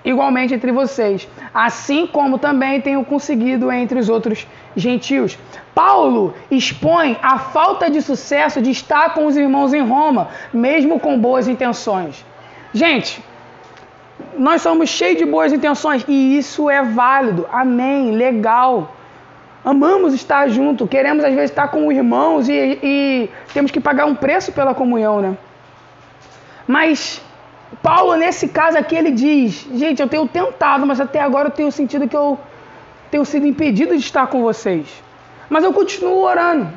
[0.04, 5.38] igualmente entre vocês, assim como também tenho conseguido entre os outros gentios.
[5.74, 11.18] Paulo expõe a falta de sucesso de estar com os irmãos em Roma, mesmo com
[11.18, 12.24] boas intenções.
[12.72, 13.22] Gente,
[14.38, 17.46] nós somos cheios de boas intenções e isso é válido.
[17.52, 18.94] Amém, legal.
[19.64, 24.14] Amamos estar junto, queremos às vezes estar com irmãos e, e temos que pagar um
[24.14, 25.36] preço pela comunhão, né?
[26.66, 27.20] Mas
[27.82, 31.70] Paulo, nesse caso aqui, ele diz: Gente, eu tenho tentado, mas até agora eu tenho
[31.70, 32.38] sentido que eu
[33.10, 34.86] tenho sido impedido de estar com vocês.
[35.48, 36.68] Mas eu continuo orando.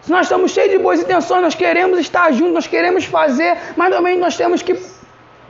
[0.00, 3.94] Se nós estamos cheios de boas intenções, nós queremos estar juntos, nós queremos fazer, mas
[3.94, 4.80] também nós temos que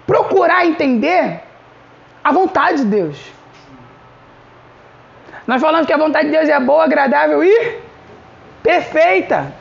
[0.06, 1.40] procurar entender
[2.22, 3.16] a vontade de Deus.
[5.50, 7.80] Nós falamos que a vontade de Deus é boa, agradável e
[8.62, 9.52] perfeita.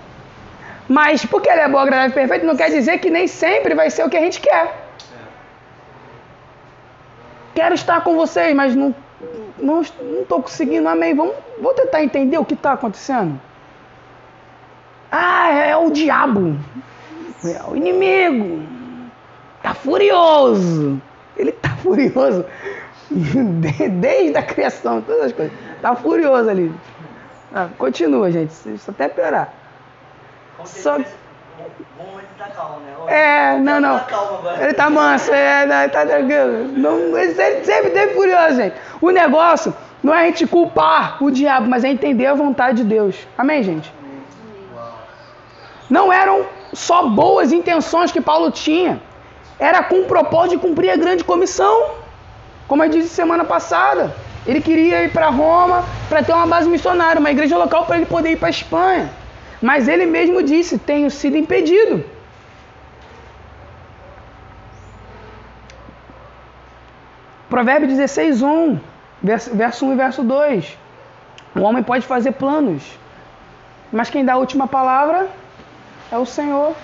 [0.87, 3.89] Mas porque ela é boa, agradável e perfeita, não quer dizer que nem sempre vai
[3.89, 4.71] ser o que a gente quer.
[7.55, 8.93] Quero estar com vocês, mas não
[9.57, 11.15] não estou conseguindo, amém.
[11.15, 13.41] Vamos, vou tentar entender o que está acontecendo.
[15.11, 16.55] Ah, é, o diabo,
[17.43, 18.61] é o inimigo,
[19.57, 21.01] está furioso.
[21.35, 22.45] Ele está furioso
[23.99, 25.53] desde a criação, todas as coisas.
[25.75, 26.71] Está furioso ali.
[27.53, 29.51] Ah, continua, gente, isso até piorar.
[30.65, 30.97] Só...
[30.97, 31.05] Ele
[32.37, 32.93] tá calmo, né?
[33.07, 33.99] É, não, não.
[33.99, 36.67] Tá ele tá manso, é, não, ele tá tranquilo.
[36.77, 38.75] Não, ele sempre teve furioso, gente.
[39.01, 42.83] O negócio não é a gente culpar o diabo, mas é entender a vontade de
[42.83, 43.15] Deus.
[43.37, 43.91] Amém, gente?
[45.89, 49.01] Não eram só boas intenções que Paulo tinha.
[49.57, 51.91] Era com o propósito de cumprir a grande comissão.
[52.69, 54.15] Como eu disse semana passada.
[54.45, 58.05] Ele queria ir para Roma para ter uma base missionária, uma igreja local para ele
[58.05, 59.09] poder ir para a Espanha.
[59.61, 62.05] Mas ele mesmo disse: Tenho sido impedido.
[67.49, 68.79] Provérbio 16, 1,
[69.23, 70.77] verso 1 e verso 2.
[71.55, 72.83] O homem pode fazer planos,
[73.91, 75.27] mas quem dá a última palavra
[76.11, 76.75] é o Senhor.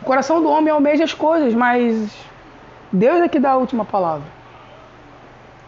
[0.00, 2.16] O coração do homem almeja as coisas, mas
[2.92, 4.41] Deus é que dá a última palavra.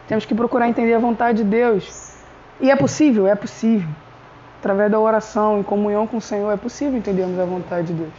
[0.07, 2.15] Temos que procurar entender a vontade de Deus.
[2.59, 3.27] E é possível?
[3.27, 3.89] É possível
[4.65, 8.13] através da oração, em comunhão com o Senhor, é possível entendermos a vontade de Deus.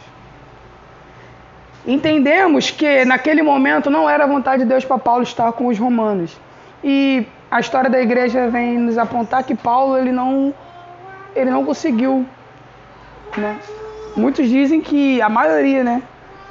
[1.85, 5.77] Entendemos que naquele momento não era a vontade de Deus para Paulo estar com os
[5.77, 6.39] romanos.
[6.81, 10.53] E a história da igreja vem nos apontar que Paulo ele não,
[11.35, 12.25] ele não conseguiu.
[13.35, 13.59] Né?
[14.15, 16.01] Muitos dizem que a maioria né,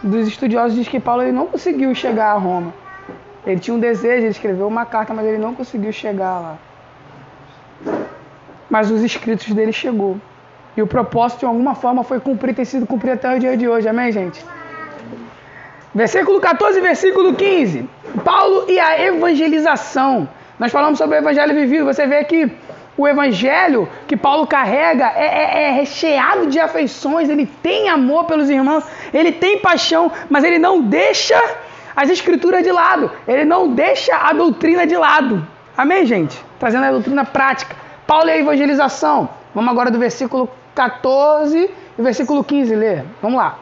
[0.02, 2.74] dos estudiosos diz que Paulo ele não conseguiu chegar a Roma.
[3.46, 6.58] Ele tinha um desejo, ele escreveu uma carta, mas ele não conseguiu chegar lá
[8.68, 10.16] mas os escritos dele chegou.
[10.76, 13.66] E o propósito, de alguma forma, foi cumprir, tem sido cumprido até o dia de
[13.68, 13.88] hoje.
[13.88, 14.44] Amém, gente?
[15.94, 17.88] Versículo 14 versículo 15.
[18.22, 20.28] Paulo e a evangelização.
[20.58, 21.86] Nós falamos sobre o evangelho vivido.
[21.86, 22.52] Você vê que
[22.98, 28.50] o evangelho que Paulo carrega é, é, é, recheado de afeições, ele tem amor pelos
[28.50, 31.40] irmãos, ele tem paixão, mas ele não deixa
[31.96, 35.46] as escrituras de lado, ele não deixa a doutrina de lado.
[35.74, 36.38] Amém, gente?
[36.58, 37.74] Trazendo a doutrina prática.
[38.06, 39.30] Paulo e a evangelização.
[39.54, 43.04] Vamos agora do versículo 14 e versículo 15 ler.
[43.22, 43.58] Vamos lá.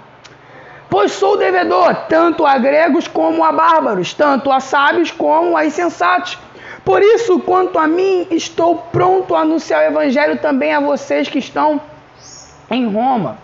[0.91, 6.37] Pois sou devedor tanto a gregos como a bárbaros, tanto a sábios como a insensatos.
[6.85, 11.39] Por isso, quanto a mim, estou pronto a anunciar o evangelho também a vocês que
[11.39, 11.81] estão
[12.71, 13.39] em Roma.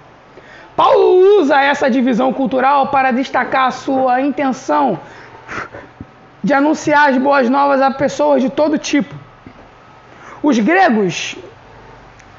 [0.81, 4.99] Paulo usa essa divisão cultural para destacar a sua intenção
[6.43, 9.15] de anunciar as boas novas a pessoas de todo tipo.
[10.43, 11.37] Os gregos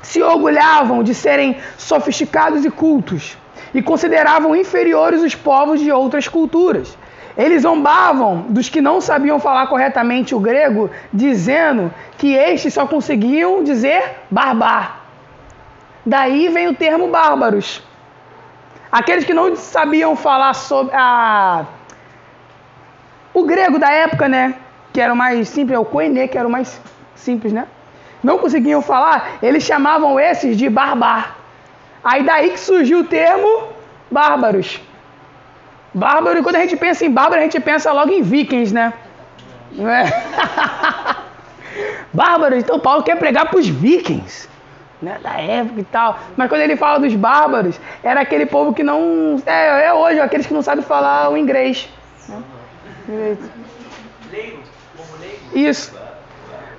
[0.01, 3.37] se orgulhavam de serem sofisticados e cultos
[3.75, 6.97] e consideravam inferiores os povos de outras culturas.
[7.37, 13.63] Eles zombavam dos que não sabiam falar corretamente o grego, dizendo que estes só conseguiam
[13.63, 14.01] dizer
[14.31, 15.01] barbar.
[16.03, 17.90] Daí vem o termo bárbaros.
[18.91, 21.65] Aqueles que não sabiam falar sobre a...
[23.33, 24.55] o grego da época, né?
[24.91, 26.81] Que era o mais simples, é o koine, que era o mais
[27.15, 27.67] simples, né?
[28.23, 31.35] não conseguiam falar, eles chamavam esses de barbar.
[32.03, 33.69] Aí daí que surgiu o termo
[34.09, 34.79] bárbaros.
[35.93, 38.93] Bárbaro, e quando a gente pensa em bárbaro, a gente pensa logo em vikings, né?
[39.73, 40.05] Não é?
[42.13, 44.47] bárbaros, então Paulo quer pregar para os vikings,
[45.01, 45.17] né?
[45.21, 46.19] Da época e tal.
[46.37, 49.41] Mas quando ele fala dos bárbaros, era aquele povo que não.
[49.45, 51.89] É, é hoje, aqueles que não sabem falar o inglês.
[52.27, 52.43] Né?
[53.07, 53.43] Leigo,
[54.31, 54.61] leigo.
[55.53, 55.99] Isso.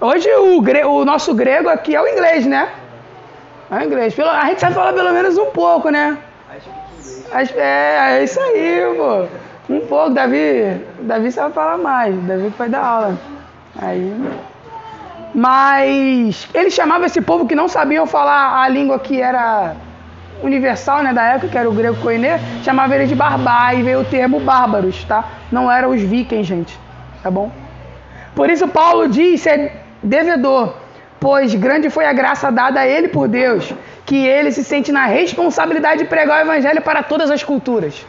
[0.00, 0.58] Hoje o,
[0.88, 2.70] o nosso grego aqui é o inglês, né?
[3.70, 4.14] É o inglês.
[4.14, 4.30] Pelo...
[4.30, 6.18] A gente sabe falar pelo menos um pouco, né?
[7.56, 9.72] É, é isso aí, pô.
[9.72, 10.84] Um pouco, Davi.
[11.00, 12.14] Davi sabe falar mais.
[12.24, 13.18] Davi vai dar aula.
[13.80, 14.14] Aí.
[15.34, 19.74] Mas ele chamava esse povo que não sabiam falar a língua que era
[20.42, 24.00] universal, né, da época, que era o grego koiné, chamava ele de barbá e veio
[24.00, 25.24] o termo bárbaros, tá?
[25.50, 26.78] Não eram os vikings, gente,
[27.22, 27.50] tá bom?
[28.34, 30.74] Por isso Paulo diz ser devedor,
[31.20, 33.72] pois grande foi a graça dada a ele por Deus,
[34.04, 38.04] que ele se sente na responsabilidade de pregar o evangelho para todas as culturas.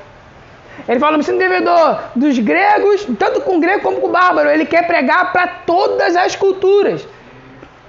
[0.87, 4.49] Ele fala, me sinto devedor dos gregos, tanto com o grego como com o bárbaro.
[4.49, 7.07] Ele quer pregar para todas as culturas.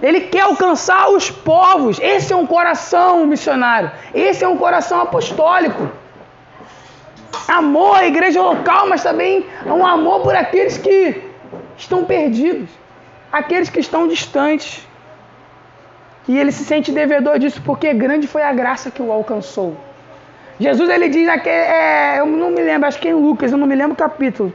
[0.00, 1.98] Ele quer alcançar os povos.
[2.00, 3.90] Esse é um coração missionário.
[4.14, 5.90] Esse é um coração apostólico.
[7.48, 11.22] Amor à igreja local, mas também um amor por aqueles que
[11.76, 12.68] estão perdidos,
[13.32, 14.86] aqueles que estão distantes.
[16.28, 19.76] E ele se sente devedor disso porque grande foi a graça que o alcançou.
[20.58, 23.58] Jesus ele diz naquele, é, eu não me lembro, acho que é em Lucas, eu
[23.58, 24.52] não me lembro o capítulo.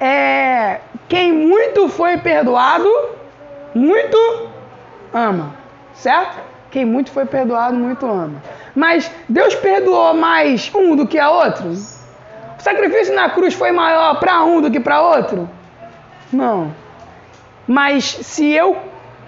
[0.00, 2.88] É, quem muito foi perdoado,
[3.74, 4.16] muito
[5.12, 5.54] ama,
[5.94, 6.38] certo?
[6.70, 8.42] Quem muito foi perdoado, muito ama.
[8.74, 11.70] Mas Deus perdoou mais um do que a outro?
[11.70, 15.48] O sacrifício na cruz foi maior para um do que para outro?
[16.32, 16.72] Não.
[17.66, 18.76] Mas se eu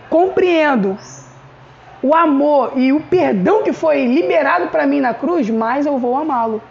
[0.09, 0.97] compreendo
[2.03, 6.17] o amor e o perdão que foi liberado para mim na cruz, mais eu vou
[6.17, 6.63] amá-lo.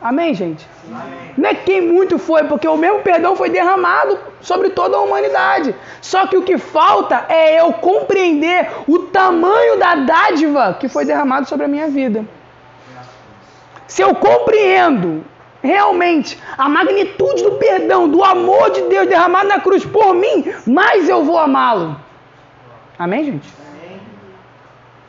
[0.00, 0.66] Amém, gente?
[0.88, 1.32] Amém.
[1.36, 5.74] Não é quem muito foi, porque o mesmo perdão foi derramado sobre toda a humanidade.
[6.00, 11.48] Só que o que falta é eu compreender o tamanho da dádiva que foi derramado
[11.48, 12.24] sobre a minha vida.
[13.86, 15.24] Se eu compreendo
[15.62, 21.08] realmente a magnitude do perdão, do amor de Deus derramado na cruz por mim, mais
[21.08, 21.96] eu vou amá-lo.
[22.98, 23.65] Amém, gente?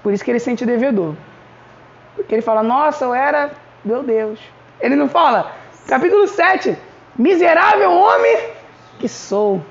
[0.07, 1.15] Por isso que ele sente devedor.
[2.15, 3.51] Porque ele fala, nossa, eu era,
[3.83, 4.39] meu Deus.
[4.79, 5.51] Ele não fala,
[5.85, 6.77] capítulo 7,
[7.17, 8.51] miserável homem
[8.99, 9.61] que sou.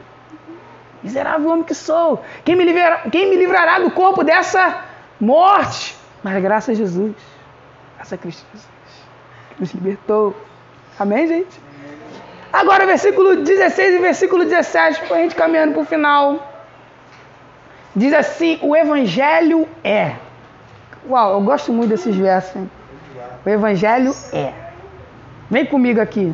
[1.03, 2.23] Miserável homem que sou.
[2.45, 4.85] Quem me, livra, quem me livrará do corpo dessa
[5.19, 5.97] morte?
[6.23, 7.15] Mas graças a Jesus,
[7.95, 8.69] graças a Cristo Jesus,
[9.49, 10.37] que nos libertou.
[10.99, 11.59] Amém, gente?
[12.53, 16.53] Agora, versículo 16 e versículo 17, para a gente caminhando para o final.
[17.97, 20.26] Diz assim: o Evangelho é.
[21.09, 22.57] Uau, eu gosto muito desses versos.
[22.57, 22.71] Hein?
[23.45, 24.53] O Evangelho é.
[25.49, 26.33] Vem comigo aqui.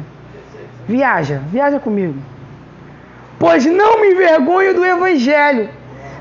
[0.88, 2.18] Viaja, viaja comigo.
[3.38, 5.68] Pois não me envergonho do Evangelho,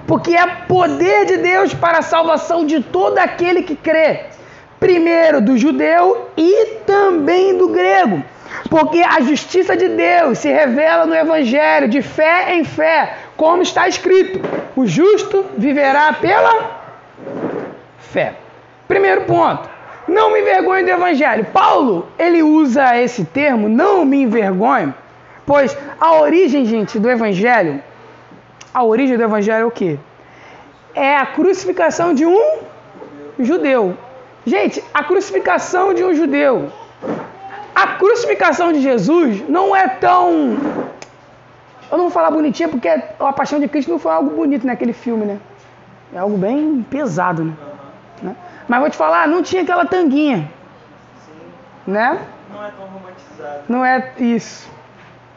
[0.05, 4.25] porque é poder de Deus para a salvação de todo aquele que crê.
[4.79, 8.23] Primeiro do judeu e também do grego.
[8.69, 13.87] Porque a justiça de Deus se revela no Evangelho, de fé em fé, como está
[13.87, 14.41] escrito:
[14.75, 16.81] o justo viverá pela
[18.11, 18.35] fé.
[18.87, 19.69] Primeiro ponto,
[20.07, 21.45] não me envergonhe do Evangelho.
[21.45, 24.93] Paulo, ele usa esse termo, não me envergonhe,
[25.45, 27.81] pois a origem, gente, do Evangelho,
[28.73, 29.97] a origem do Evangelho é o quê?
[30.93, 32.59] É a crucificação de um
[33.39, 33.97] judeu.
[34.45, 36.69] Gente, a crucificação de um judeu.
[37.73, 40.57] A crucificação de Jesus não é tão.
[41.89, 44.93] Eu não vou falar bonitinha porque a paixão de Cristo não foi algo bonito naquele
[44.93, 45.37] filme, né?
[46.13, 47.53] É algo bem pesado, né?
[48.71, 50.49] Mas vou te falar, não tinha aquela tanguinha.
[51.25, 51.91] Sim.
[51.91, 52.25] Né?
[52.53, 53.63] Não é tão romantizado.
[53.67, 54.71] Não é isso.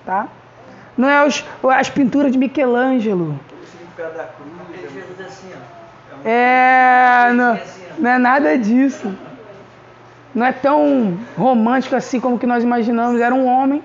[0.07, 0.29] Tá?
[0.97, 1.45] Não é os,
[1.77, 3.37] as pinturas de Michelangelo.
[3.61, 4.53] O significado da cruz.
[5.17, 6.29] É, assim, ó.
[6.29, 9.13] é não, assim, não é nada disso.
[10.33, 13.21] Não é tão romântico assim como que nós imaginamos.
[13.21, 13.83] Era um homem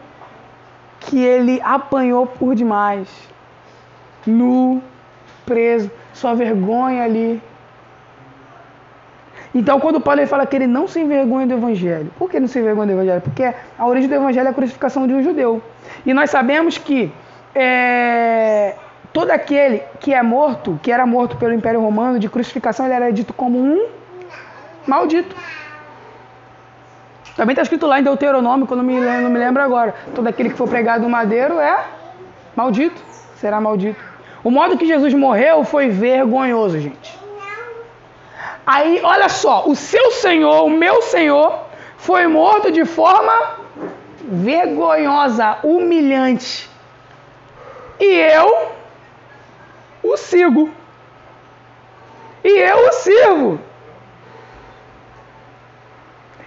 [0.99, 3.09] que ele apanhou por demais.
[4.27, 4.79] Nu,
[5.43, 7.41] preso, sua vergonha ali
[9.53, 12.59] então, quando Paulo fala que ele não se envergonha do Evangelho, por que não se
[12.59, 13.21] envergonha do Evangelho?
[13.21, 13.43] Porque
[13.77, 15.61] a origem do Evangelho é a crucificação de um judeu.
[16.05, 17.11] E nós sabemos que
[17.55, 18.75] é,
[19.11, 23.11] todo aquele que é morto, que era morto pelo Império Romano, de crucificação, ele era
[23.11, 23.87] dito como um
[24.85, 25.35] maldito.
[27.35, 29.95] Também está escrito lá em Deuteronômio, que eu não me, não me lembro agora.
[30.13, 31.85] Todo aquele que for pregado no madeiro é
[32.55, 33.01] maldito,
[33.37, 33.99] será maldito.
[34.43, 37.18] O modo que Jesus morreu foi vergonhoso, gente.
[38.71, 41.59] Aí, olha só, o seu Senhor, o meu Senhor,
[41.97, 43.33] foi morto de forma
[44.23, 46.69] vergonhosa, humilhante.
[47.99, 48.69] E eu
[50.03, 50.69] o sigo.
[52.43, 53.59] E eu o sirvo.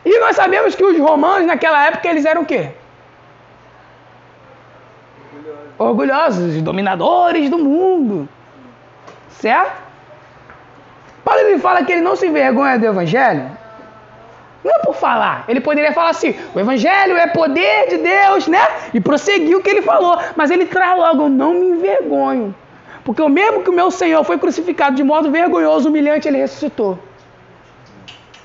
[0.05, 2.71] E nós sabemos que os romanos naquela época eles eram o quê?
[5.77, 8.29] Orgulhosos, dominadores do mundo.
[9.29, 9.82] Certo?
[11.33, 13.51] Paulo ele fala que ele não se envergonha do evangelho,
[14.63, 15.45] Não é por falar.
[15.49, 18.61] Ele poderia falar assim: o evangelho é poder de Deus, né?
[18.93, 20.19] E prosseguir o que ele falou.
[20.37, 22.55] Mas ele traz logo: não me envergonho.
[23.03, 26.99] Porque o mesmo que o meu Senhor foi crucificado de modo vergonhoso, humilhante, ele ressuscitou.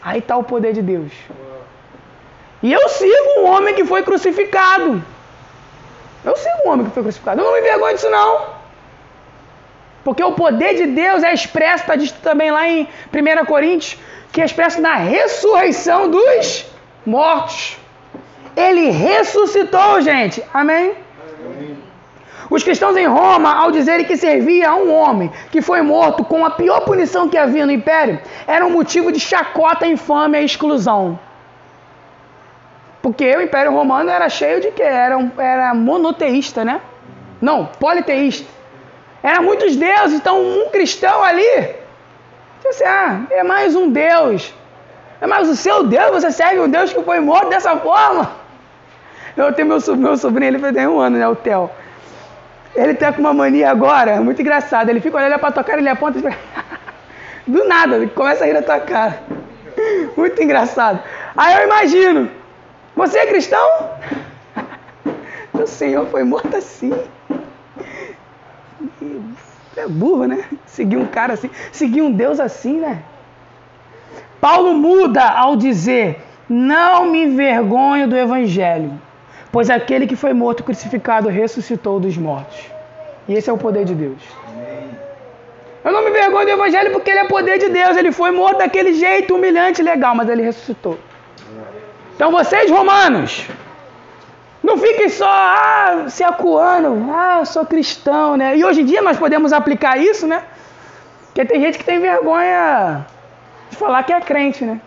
[0.01, 1.11] Aí está o poder de Deus.
[2.63, 5.03] E eu sigo um homem que foi crucificado.
[6.25, 7.41] Eu sigo um homem que foi crucificado.
[7.41, 8.56] Eu não me envergonho disso, não.
[10.07, 13.99] Porque o poder de Deus é expresso, está dito também lá em 1 Coríntios,
[14.31, 16.65] que é expresso na ressurreição dos
[17.05, 17.77] mortos.
[18.55, 20.41] Ele ressuscitou, gente.
[20.53, 20.93] Amém?
[21.45, 21.77] Amém?
[22.49, 26.45] Os cristãos em Roma, ao dizerem que servia a um homem que foi morto com
[26.45, 31.19] a pior punição que havia no império, era um motivo de chacota, infâmia e exclusão.
[33.01, 36.79] Porque o Império Romano era cheio de que era, um, era monoteísta, né?
[37.41, 38.56] Não, politeísta.
[39.21, 41.75] Era muitos deuses, então um cristão ali,
[42.63, 44.53] disse, ah, é mais um Deus.
[45.19, 48.31] É mais o seu Deus, você serve um Deus que foi morto dessa forma.
[49.35, 51.69] Eu tenho meu, meu sobrinho, ele fez um ano, né, o Theo.
[52.75, 54.89] Ele tá com uma mania agora, muito engraçado.
[54.89, 56.21] Ele fica olhando pra tua cara, ele aponta e.
[57.49, 59.19] Do nada, ele começa a rir da tua cara.
[60.15, 61.01] Muito engraçado.
[61.35, 62.29] Aí eu imagino,
[62.95, 63.67] você é cristão?
[65.53, 66.93] O Senhor foi morto assim.
[69.75, 70.43] É burro, né?
[70.65, 73.03] Seguir um cara assim, seguir um Deus assim, né?
[74.41, 78.91] Paulo muda ao dizer: Não me envergonho do Evangelho,
[79.51, 82.59] pois aquele que foi morto crucificado ressuscitou dos mortos.
[83.27, 84.21] E esse é o poder de Deus.
[85.83, 87.95] Eu não me envergonho do Evangelho porque ele é poder de Deus.
[87.95, 90.97] Ele foi morto daquele jeito humilhante, legal, mas ele ressuscitou.
[92.15, 93.47] Então vocês, romanos,
[94.67, 98.57] não fiquem só ah, se acuando, ah, eu sou cristão, né?
[98.57, 100.43] E hoje em dia nós podemos aplicar isso, né?
[101.27, 103.05] Porque tem gente que tem vergonha
[103.69, 104.81] de falar que é crente, né?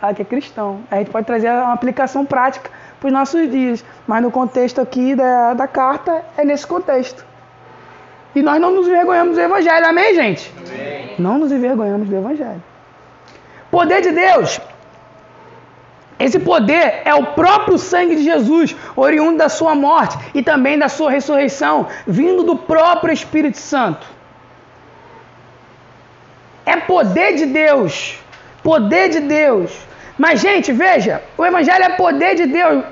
[0.00, 0.80] Ah, que é cristão.
[0.90, 2.68] A gente pode trazer uma aplicação prática
[2.98, 3.84] para os nossos dias.
[4.08, 7.24] Mas no contexto aqui da, da carta, é nesse contexto.
[8.34, 10.52] E nós não nos envergonhamos do Evangelho, amém, gente?
[10.58, 11.14] Amém.
[11.16, 12.62] Não nos envergonhamos do Evangelho.
[13.70, 14.60] Poder de Deus
[16.24, 20.88] esse poder é o próprio sangue de Jesus, oriundo da sua morte e também da
[20.88, 24.06] sua ressurreição, vindo do próprio Espírito Santo.
[26.64, 28.18] É poder de Deus.
[28.62, 29.76] Poder de Deus.
[30.16, 32.84] Mas, gente, veja, o Evangelho é poder de Deus.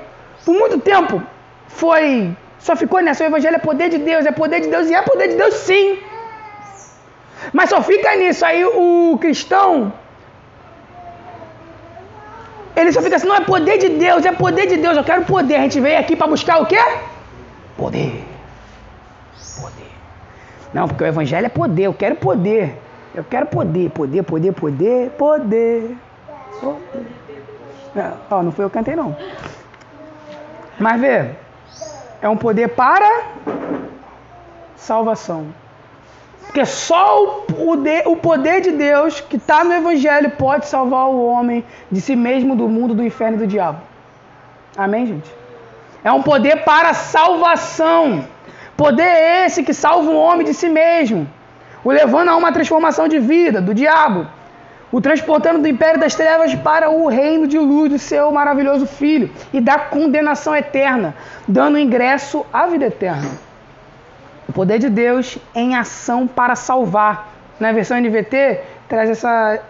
[0.43, 1.23] Por muito tempo
[1.69, 2.35] foi.
[2.59, 3.23] Só ficou nessa.
[3.23, 5.53] O Evangelho é poder de Deus, é poder de Deus e é poder de Deus
[5.53, 5.99] sim.
[7.53, 8.45] Mas só fica nisso.
[8.45, 9.93] Aí o cristão
[12.75, 15.25] ele só fica assim, não é poder de Deus, é poder de Deus, eu quero
[15.25, 15.55] poder.
[15.55, 16.79] A gente veio aqui para buscar o quê?
[17.77, 18.23] Poder.
[19.59, 19.91] Poder.
[20.73, 22.77] Não, porque o evangelho é poder, eu quero poder.
[23.13, 25.97] Eu quero poder, poder, poder, poder, poder.
[26.61, 27.07] poder.
[27.93, 29.15] Não, ó, não foi eu que cantei não.
[30.79, 31.31] Mas vê,
[32.21, 33.25] é um poder para
[34.77, 35.47] salvação.
[36.51, 37.45] Porque só
[38.03, 42.57] o poder, de Deus que está no Evangelho pode salvar o homem de si mesmo,
[42.57, 43.79] do mundo, do inferno e do diabo.
[44.75, 45.31] Amém, gente?
[46.03, 48.25] É um poder para salvação.
[48.75, 51.25] Poder esse que salva o homem de si mesmo,
[51.85, 54.27] o levando a uma transformação de vida do diabo,
[54.91, 59.29] o transportando do império das trevas para o reino de luz do seu maravilhoso Filho
[59.53, 61.15] e da condenação eterna,
[61.47, 63.50] dando ingresso à vida eterna.
[64.51, 67.33] O poder de Deus em ação para salvar.
[67.57, 69.61] Na versão NVT traz essa,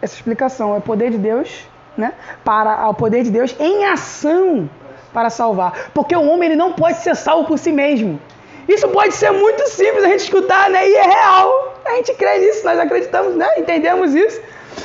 [0.00, 0.74] essa explicação.
[0.74, 1.68] É o poder de Deus,
[1.98, 2.14] né?
[2.42, 4.70] Para o poder de Deus em ação
[5.12, 5.90] para salvar.
[5.92, 8.18] Porque o homem ele não pode ser salvo por si mesmo.
[8.66, 10.88] Isso pode ser muito simples a gente escutar, né?
[10.88, 11.76] E é real.
[11.84, 13.46] A gente crê nisso, nós acreditamos, né?
[13.58, 14.40] Entendemos isso.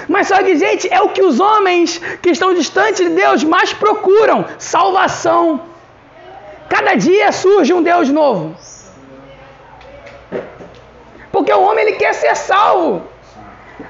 [0.09, 3.71] Mas só que, gente, é o que os homens que estão distantes de Deus mais
[3.71, 5.61] procuram: salvação.
[6.67, 8.53] Cada dia surge um Deus novo.
[11.37, 13.03] Porque o homem ele quer ser salvo.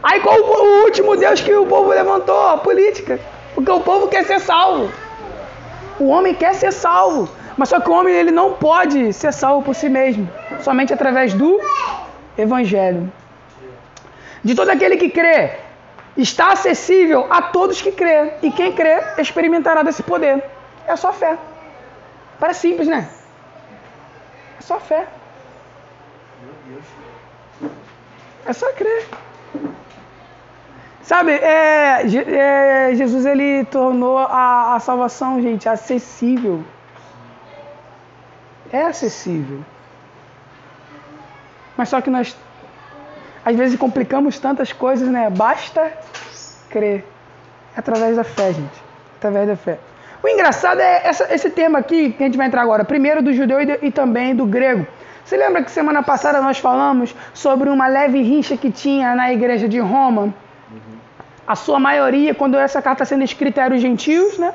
[0.03, 2.49] Aí qual o último Deus que o povo levantou?
[2.49, 3.21] A política.
[3.55, 4.91] Porque o povo quer ser salvo.
[5.97, 7.29] O homem quer ser salvo.
[7.55, 10.29] Mas só que o homem ele não pode ser salvo por si mesmo.
[10.59, 11.57] Somente através do
[12.37, 13.09] Evangelho.
[14.43, 15.51] De todo aquele que crê,
[16.17, 18.33] está acessível a todos que crê.
[18.43, 20.43] E quem crê experimentará desse poder.
[20.85, 21.37] É só fé.
[22.41, 23.07] Parece simples, né?
[24.59, 25.07] É só fé.
[26.43, 27.06] Meu Deus.
[28.47, 29.05] É só crer.
[31.01, 36.63] Sabe, é, é, Jesus ele tornou a, a salvação, gente, acessível.
[38.71, 39.59] É acessível.
[41.75, 42.35] Mas só que nós,
[43.45, 45.29] às vezes, complicamos tantas coisas, né?
[45.29, 45.91] Basta
[46.69, 47.05] crer.
[47.75, 48.83] É através da fé, gente.
[49.17, 49.77] Através da fé.
[50.23, 52.83] O engraçado é essa, esse termo aqui que a gente vai entrar agora.
[52.83, 54.87] Primeiro do judeu e, e também do grego.
[55.27, 59.67] Você lembra que semana passada nós falamos sobre uma leve rixa que tinha na igreja
[59.67, 60.33] de Roma?
[61.45, 64.53] A sua maioria, quando essa carta sendo escrita, eram os gentios, né?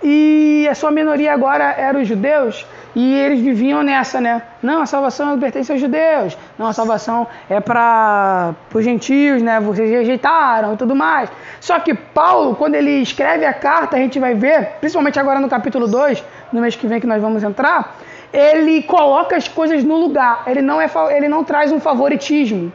[0.00, 2.64] E a sua minoria agora eram os judeus.
[2.94, 4.42] E eles viviam nessa, né?
[4.62, 6.38] Não, a salvação pertence aos judeus.
[6.56, 9.58] Não, a salvação é para os gentios, né?
[9.58, 11.28] Vocês rejeitaram e tudo mais.
[11.60, 15.48] Só que Paulo, quando ele escreve a carta, a gente vai ver, principalmente agora no
[15.48, 17.96] capítulo 2, no mês que vem que nós vamos entrar,
[18.32, 20.44] ele coloca as coisas no lugar.
[20.46, 22.72] Ele não, é, ele não traz um favoritismo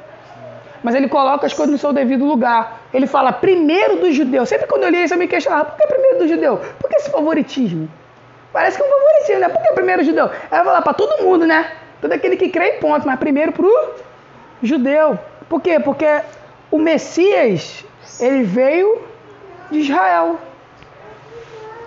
[0.83, 2.81] mas ele coloca as coisas no seu devido lugar.
[2.93, 4.45] Ele fala primeiro do judeu.
[4.45, 6.59] Sempre quando eu li isso, eu me questionava: por que primeiro do judeu?
[6.79, 7.89] Por que esse favoritismo?
[8.51, 9.49] Parece que é um favoritismo, né?
[9.49, 10.29] Por que primeiro judeu?
[10.49, 11.71] Ela vai lá para todo mundo, né?
[12.01, 13.93] Todo aquele que crê e ponto, mas primeiro para o
[14.61, 15.17] judeu.
[15.47, 15.79] Por quê?
[15.79, 16.21] Porque
[16.71, 17.85] o Messias,
[18.19, 19.01] ele veio
[19.69, 20.37] de Israel.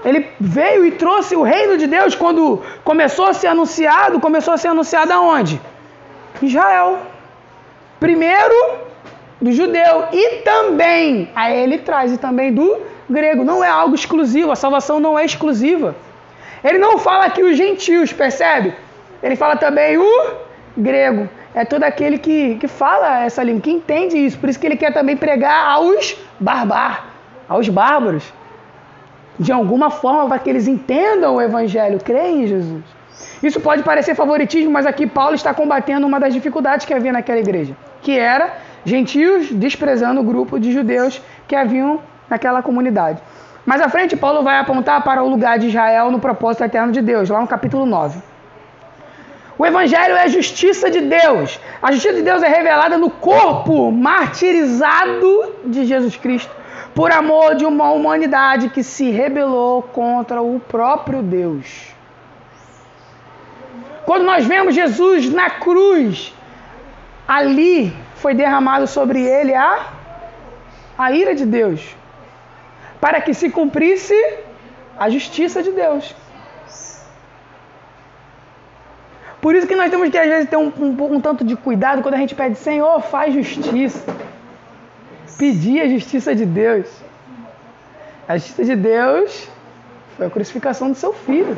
[0.05, 4.59] Ele veio e trouxe o reino de Deus quando começou a ser anunciado, começou a
[4.59, 5.61] ser anunciado aonde?
[6.43, 6.99] Israel.
[7.99, 8.55] Primeiro
[9.41, 13.45] do judeu e também, aí ele traz e também do grego.
[13.45, 15.95] Não é algo exclusivo, a salvação não é exclusiva.
[16.63, 18.75] Ele não fala aqui os gentios, percebe?
[19.23, 20.35] Ele fala também o
[20.77, 21.29] grego.
[21.55, 24.39] É todo aquele que, que fala essa língua, que entende isso.
[24.39, 27.07] Por isso que ele quer também pregar aos barbar,
[27.49, 28.25] aos bárbaros.
[29.39, 32.83] De alguma forma, para que eles entendam o evangelho, creem em Jesus.
[33.43, 37.39] Isso pode parecer favoritismo, mas aqui Paulo está combatendo uma das dificuldades que havia naquela
[37.39, 38.55] igreja, que era
[38.85, 43.21] gentios desprezando o grupo de judeus que haviam naquela comunidade.
[43.67, 47.01] Mais à frente, Paulo vai apontar para o lugar de Israel no propósito eterno de
[47.01, 48.21] Deus, lá no capítulo 9.
[49.57, 51.61] O Evangelho é a justiça de Deus.
[51.81, 56.55] A justiça de Deus é revelada no corpo martirizado de Jesus Cristo,
[56.95, 61.93] por amor de uma humanidade que se rebelou contra o próprio Deus.
[64.05, 66.33] Quando nós vemos Jesus na cruz,
[67.27, 69.89] ali foi derramado sobre ele a,
[70.97, 71.97] a ira de Deus
[73.01, 74.15] para que se cumprisse
[74.97, 76.15] a justiça de Deus.
[79.41, 82.01] Por isso que nós temos que às vezes ter um, um, um tanto de cuidado
[82.01, 84.03] quando a gente pede, Senhor, faz justiça.
[85.39, 86.87] Pedir a justiça de Deus.
[88.29, 89.49] A justiça de Deus
[90.17, 91.57] foi a crucificação do seu filho.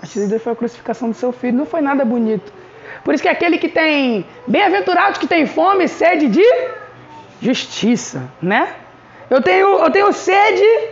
[0.00, 1.56] A justiça de Deus foi a crucificação do seu filho.
[1.56, 2.52] Não foi nada bonito.
[3.04, 6.44] Por isso que aquele que tem, bem-aventurado que tem fome e sede de
[7.40, 8.74] justiça, né?
[9.28, 10.88] Eu tenho, eu tenho sede,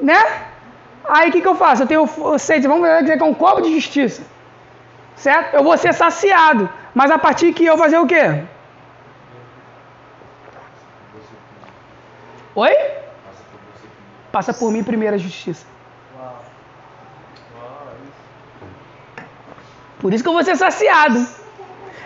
[0.00, 0.20] né?
[1.08, 1.82] Aí o que, que eu faço?
[1.82, 2.06] Eu tenho
[2.38, 4.22] sede, vamos dizer que é um copo de justiça.
[5.16, 5.54] Certo?
[5.54, 6.68] Eu vou ser saciado.
[6.94, 8.42] Mas a partir que eu fazer o quê?
[12.54, 12.74] Oi?
[14.30, 15.66] Passa por mim primeiro a justiça.
[20.00, 21.26] Por isso que eu vou ser saciado.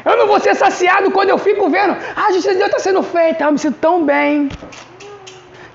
[0.04, 2.78] Eu não vou ser saciado quando eu fico vendo, ah, a justiça de Deus está
[2.78, 4.48] sendo feita, eu me sinto tão bem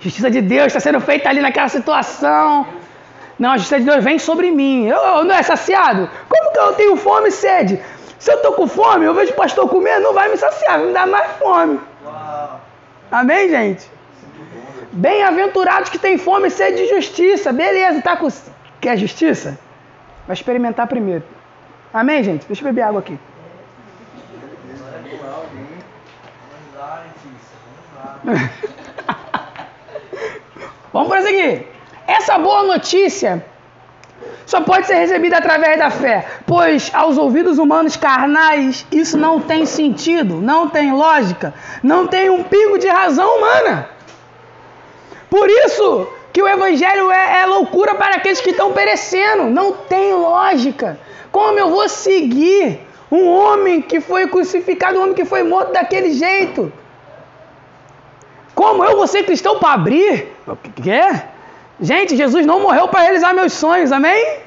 [0.01, 2.67] justiça de Deus está sendo feita ali naquela situação.
[3.37, 4.87] Não, a justiça de Deus vem sobre mim.
[4.87, 6.09] Eu, eu não é saciado?
[6.27, 7.81] Como que eu tenho fome e sede?
[8.19, 10.87] Se eu estou com fome, eu vejo o pastor comer, não vai me saciar, vai
[10.87, 11.79] me dar mais fome.
[12.03, 12.61] Uau.
[13.11, 13.89] Amém, gente?
[14.91, 17.53] Bem-aventurados que têm fome e sede de justiça.
[17.53, 18.27] Beleza, tá com.
[18.79, 19.57] Quer justiça?
[20.27, 21.23] Vai experimentar primeiro.
[21.93, 22.45] Amém, gente?
[22.45, 23.17] Deixa eu beber água aqui.
[30.93, 31.67] Vamos prosseguir.
[32.05, 33.45] Essa boa notícia
[34.45, 39.65] só pode ser recebida através da fé, pois aos ouvidos humanos carnais isso não tem
[39.65, 43.89] sentido, não tem lógica, não tem um pingo de razão humana.
[45.31, 50.13] Por isso que o evangelho é, é loucura para aqueles que estão perecendo, não tem
[50.13, 50.99] lógica.
[51.31, 56.11] Como eu vou seguir um homem que foi crucificado, um homem que foi morto daquele
[56.11, 56.71] jeito?
[58.53, 60.27] Como eu vou ser cristão para abrir?
[60.45, 61.29] O que é?
[61.79, 64.39] Gente, Jesus não morreu para realizar meus sonhos, amém?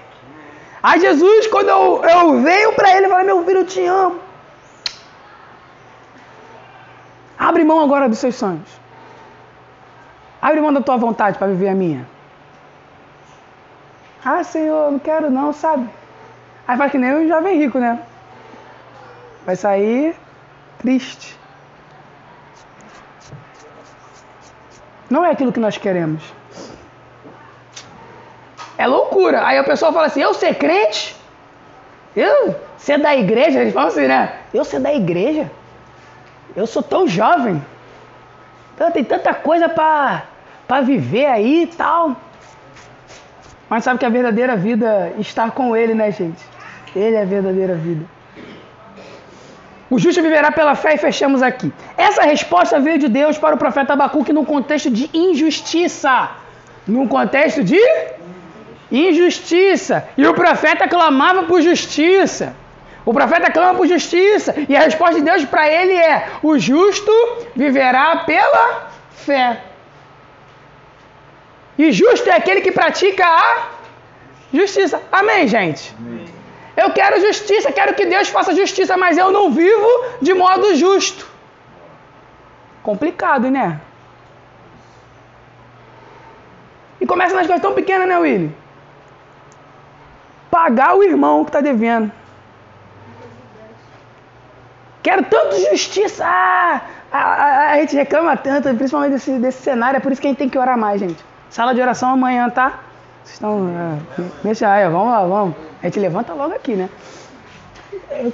[0.82, 4.20] Aí Jesus, quando eu, eu venho para ele, fala: Meu filho, eu te amo.
[7.38, 8.83] Abre mão agora dos seus sonhos.
[10.44, 12.06] Abre mão da tua vontade para viver a minha.
[14.22, 15.88] Ah, Senhor, não quero não, sabe?
[16.68, 17.98] Aí faz que nem o jovem rico, né?
[19.46, 20.14] Vai sair
[20.76, 21.34] triste.
[25.08, 26.22] Não é aquilo que nós queremos.
[28.76, 29.46] É loucura.
[29.46, 31.16] Aí a pessoa fala assim: eu ser crente?
[32.14, 33.62] Eu ser da igreja?
[33.62, 34.40] Eles falam assim, né?
[34.52, 35.50] Eu ser da igreja?
[36.54, 37.64] Eu sou tão jovem.
[38.74, 40.33] Então, tem tanta coisa para
[40.82, 42.16] viver aí e tal.
[43.68, 46.42] Mas sabe que a verdadeira vida está com Ele, né, gente?
[46.94, 48.04] Ele é a verdadeira vida.
[49.90, 51.72] O justo viverá pela fé e fechamos aqui.
[51.96, 56.30] Essa resposta veio de Deus para o profeta Abacuque num contexto de injustiça.
[56.86, 57.80] Num contexto de
[58.90, 60.08] injustiça.
[60.16, 62.54] E o profeta clamava por justiça.
[63.04, 64.54] O profeta clama por justiça.
[64.68, 67.12] E a resposta de Deus para ele é: o justo
[67.54, 69.60] viverá pela fé.
[71.78, 73.68] E justo é aquele que pratica a
[74.52, 75.02] justiça.
[75.10, 75.94] Amém, gente?
[75.98, 76.24] Amém.
[76.76, 79.88] Eu quero justiça, quero que Deus faça justiça, mas eu não vivo
[80.20, 81.26] de modo justo.
[82.82, 83.80] Complicado, né?
[87.00, 88.54] E começa nas coisas tão pequenas, né, Willy?
[90.50, 92.10] Pagar o irmão que está devendo.
[95.02, 96.24] Quero tanto justiça.
[96.26, 96.80] Ah,
[97.12, 99.98] a, a, a, gente reclama tanto, principalmente desse, desse cenário.
[99.98, 101.22] É por isso que a gente tem que orar mais, gente.
[101.50, 102.80] Sala de oração amanhã, tá?
[103.22, 103.68] Vocês estão.
[103.68, 105.56] É, deixa aí, vamos lá, vamos.
[105.82, 106.88] A gente levanta logo aqui, né?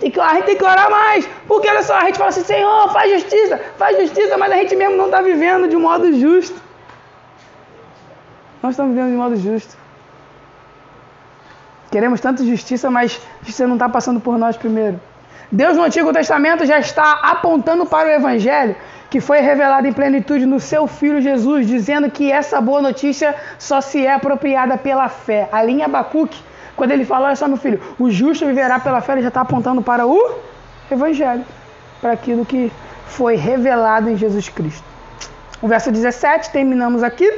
[0.01, 1.29] Que, a gente tem que orar mais.
[1.47, 4.75] Porque olha só, a gente fala assim, Senhor, faz justiça, faz justiça, mas a gente
[4.77, 6.61] mesmo não está vivendo de modo justo.
[8.63, 9.77] Nós estamos vivendo de modo justo.
[11.91, 15.01] Queremos tanto justiça, mas justiça não está passando por nós primeiro.
[15.51, 18.77] Deus no Antigo Testamento já está apontando para o Evangelho
[19.11, 23.81] que foi revelado em plenitude no seu Filho Jesus, dizendo que essa boa notícia só
[23.81, 25.49] se é apropriada pela fé.
[25.51, 26.41] Ali em Abacuque,
[26.77, 29.41] quando ele fala, olha só meu filho, o justo viverá pela fé, ele já está
[29.41, 30.37] apontando para o
[30.89, 31.45] Evangelho,
[32.01, 32.73] para aquilo que
[33.07, 34.85] foi revelado em Jesus Cristo.
[35.61, 37.29] O verso 17, terminamos aqui.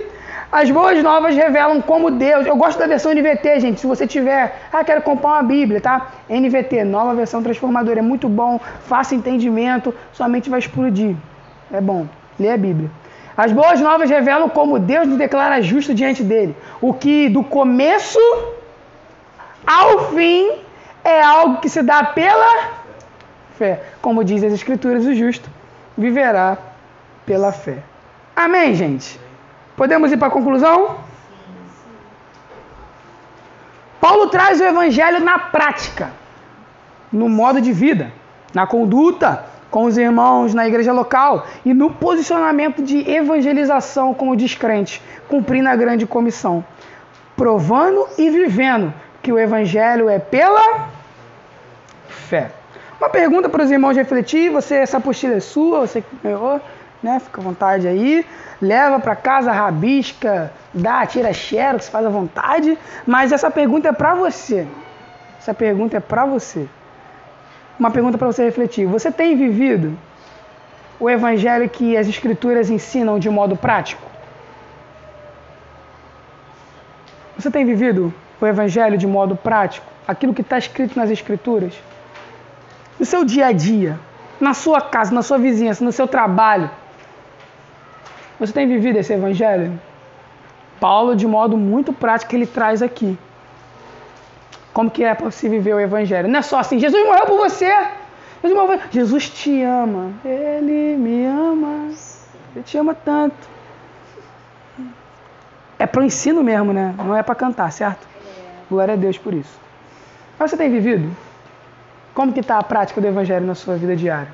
[0.52, 2.46] As boas novas revelam como Deus.
[2.46, 3.80] Eu gosto da versão NVT, gente.
[3.80, 6.08] Se você tiver, ah, quero comprar uma Bíblia, tá?
[6.28, 11.16] NVT, nova versão transformadora, é muito bom, faça entendimento, sua mente vai explodir.
[11.72, 12.06] É bom,
[12.38, 12.90] lê a Bíblia.
[13.36, 16.54] As boas novas revelam como Deus nos declara justo diante dele.
[16.80, 18.18] O que do começo
[19.66, 20.50] ao fim
[21.02, 22.68] é algo que se dá pela
[23.56, 23.82] fé.
[24.02, 25.48] Como diz as Escrituras, o justo
[25.96, 26.58] viverá
[27.24, 27.78] pela fé.
[28.36, 29.18] Amém, gente?
[29.76, 30.96] Podemos ir para a conclusão?
[33.98, 36.10] Paulo traz o evangelho na prática,
[37.10, 38.12] no modo de vida,
[38.52, 44.36] na conduta com os irmãos na igreja local e no posicionamento de evangelização com o
[44.36, 46.64] descrente, cumprindo a grande comissão,
[47.34, 50.88] provando e vivendo que o evangelho é pela
[52.06, 52.52] fé.
[53.00, 56.60] Uma pergunta para os irmãos refletir, você essa apostila é sua, você ganhou,
[57.02, 57.18] né?
[57.18, 58.24] Fica à vontade aí
[58.62, 64.14] leva para casa, rabisca, dá, tira xerox, faz à vontade, mas essa pergunta é para
[64.14, 64.68] você.
[65.36, 66.68] Essa pergunta é para você.
[67.78, 68.86] Uma pergunta para você refletir.
[68.86, 69.96] Você tem vivido
[71.00, 74.02] o evangelho que as escrituras ensinam de modo prático?
[77.36, 79.86] Você tem vivido o evangelho de modo prático?
[80.06, 81.74] Aquilo que está escrito nas escrituras?
[83.00, 83.98] No seu dia a dia,
[84.40, 86.70] na sua casa, na sua vizinhança, no seu trabalho,
[88.38, 89.78] você tem vivido esse evangelho?
[90.80, 93.16] Paulo, de modo muito prático, ele traz aqui.
[94.72, 96.28] Como que é para se viver o evangelho?
[96.28, 97.72] Não é só assim, Jesus morreu por você.
[98.42, 98.80] Jesus, morreu.
[98.90, 100.12] Jesus te ama.
[100.24, 101.90] Ele me ama.
[102.54, 103.52] Ele te ama tanto.
[105.78, 106.94] É para o ensino mesmo, né?
[106.96, 108.06] Não é para cantar, certo?
[108.70, 109.60] Glória a Deus por isso.
[110.38, 111.14] Mas você tem vivido?
[112.14, 114.28] Como que está a prática do evangelho na sua vida diária?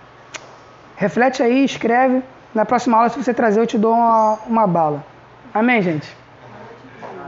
[0.96, 2.22] Reflete aí, escreve.
[2.54, 5.04] Na próxima aula, se você trazer, eu te dou uma, uma bala.
[5.52, 6.17] Amém, gente?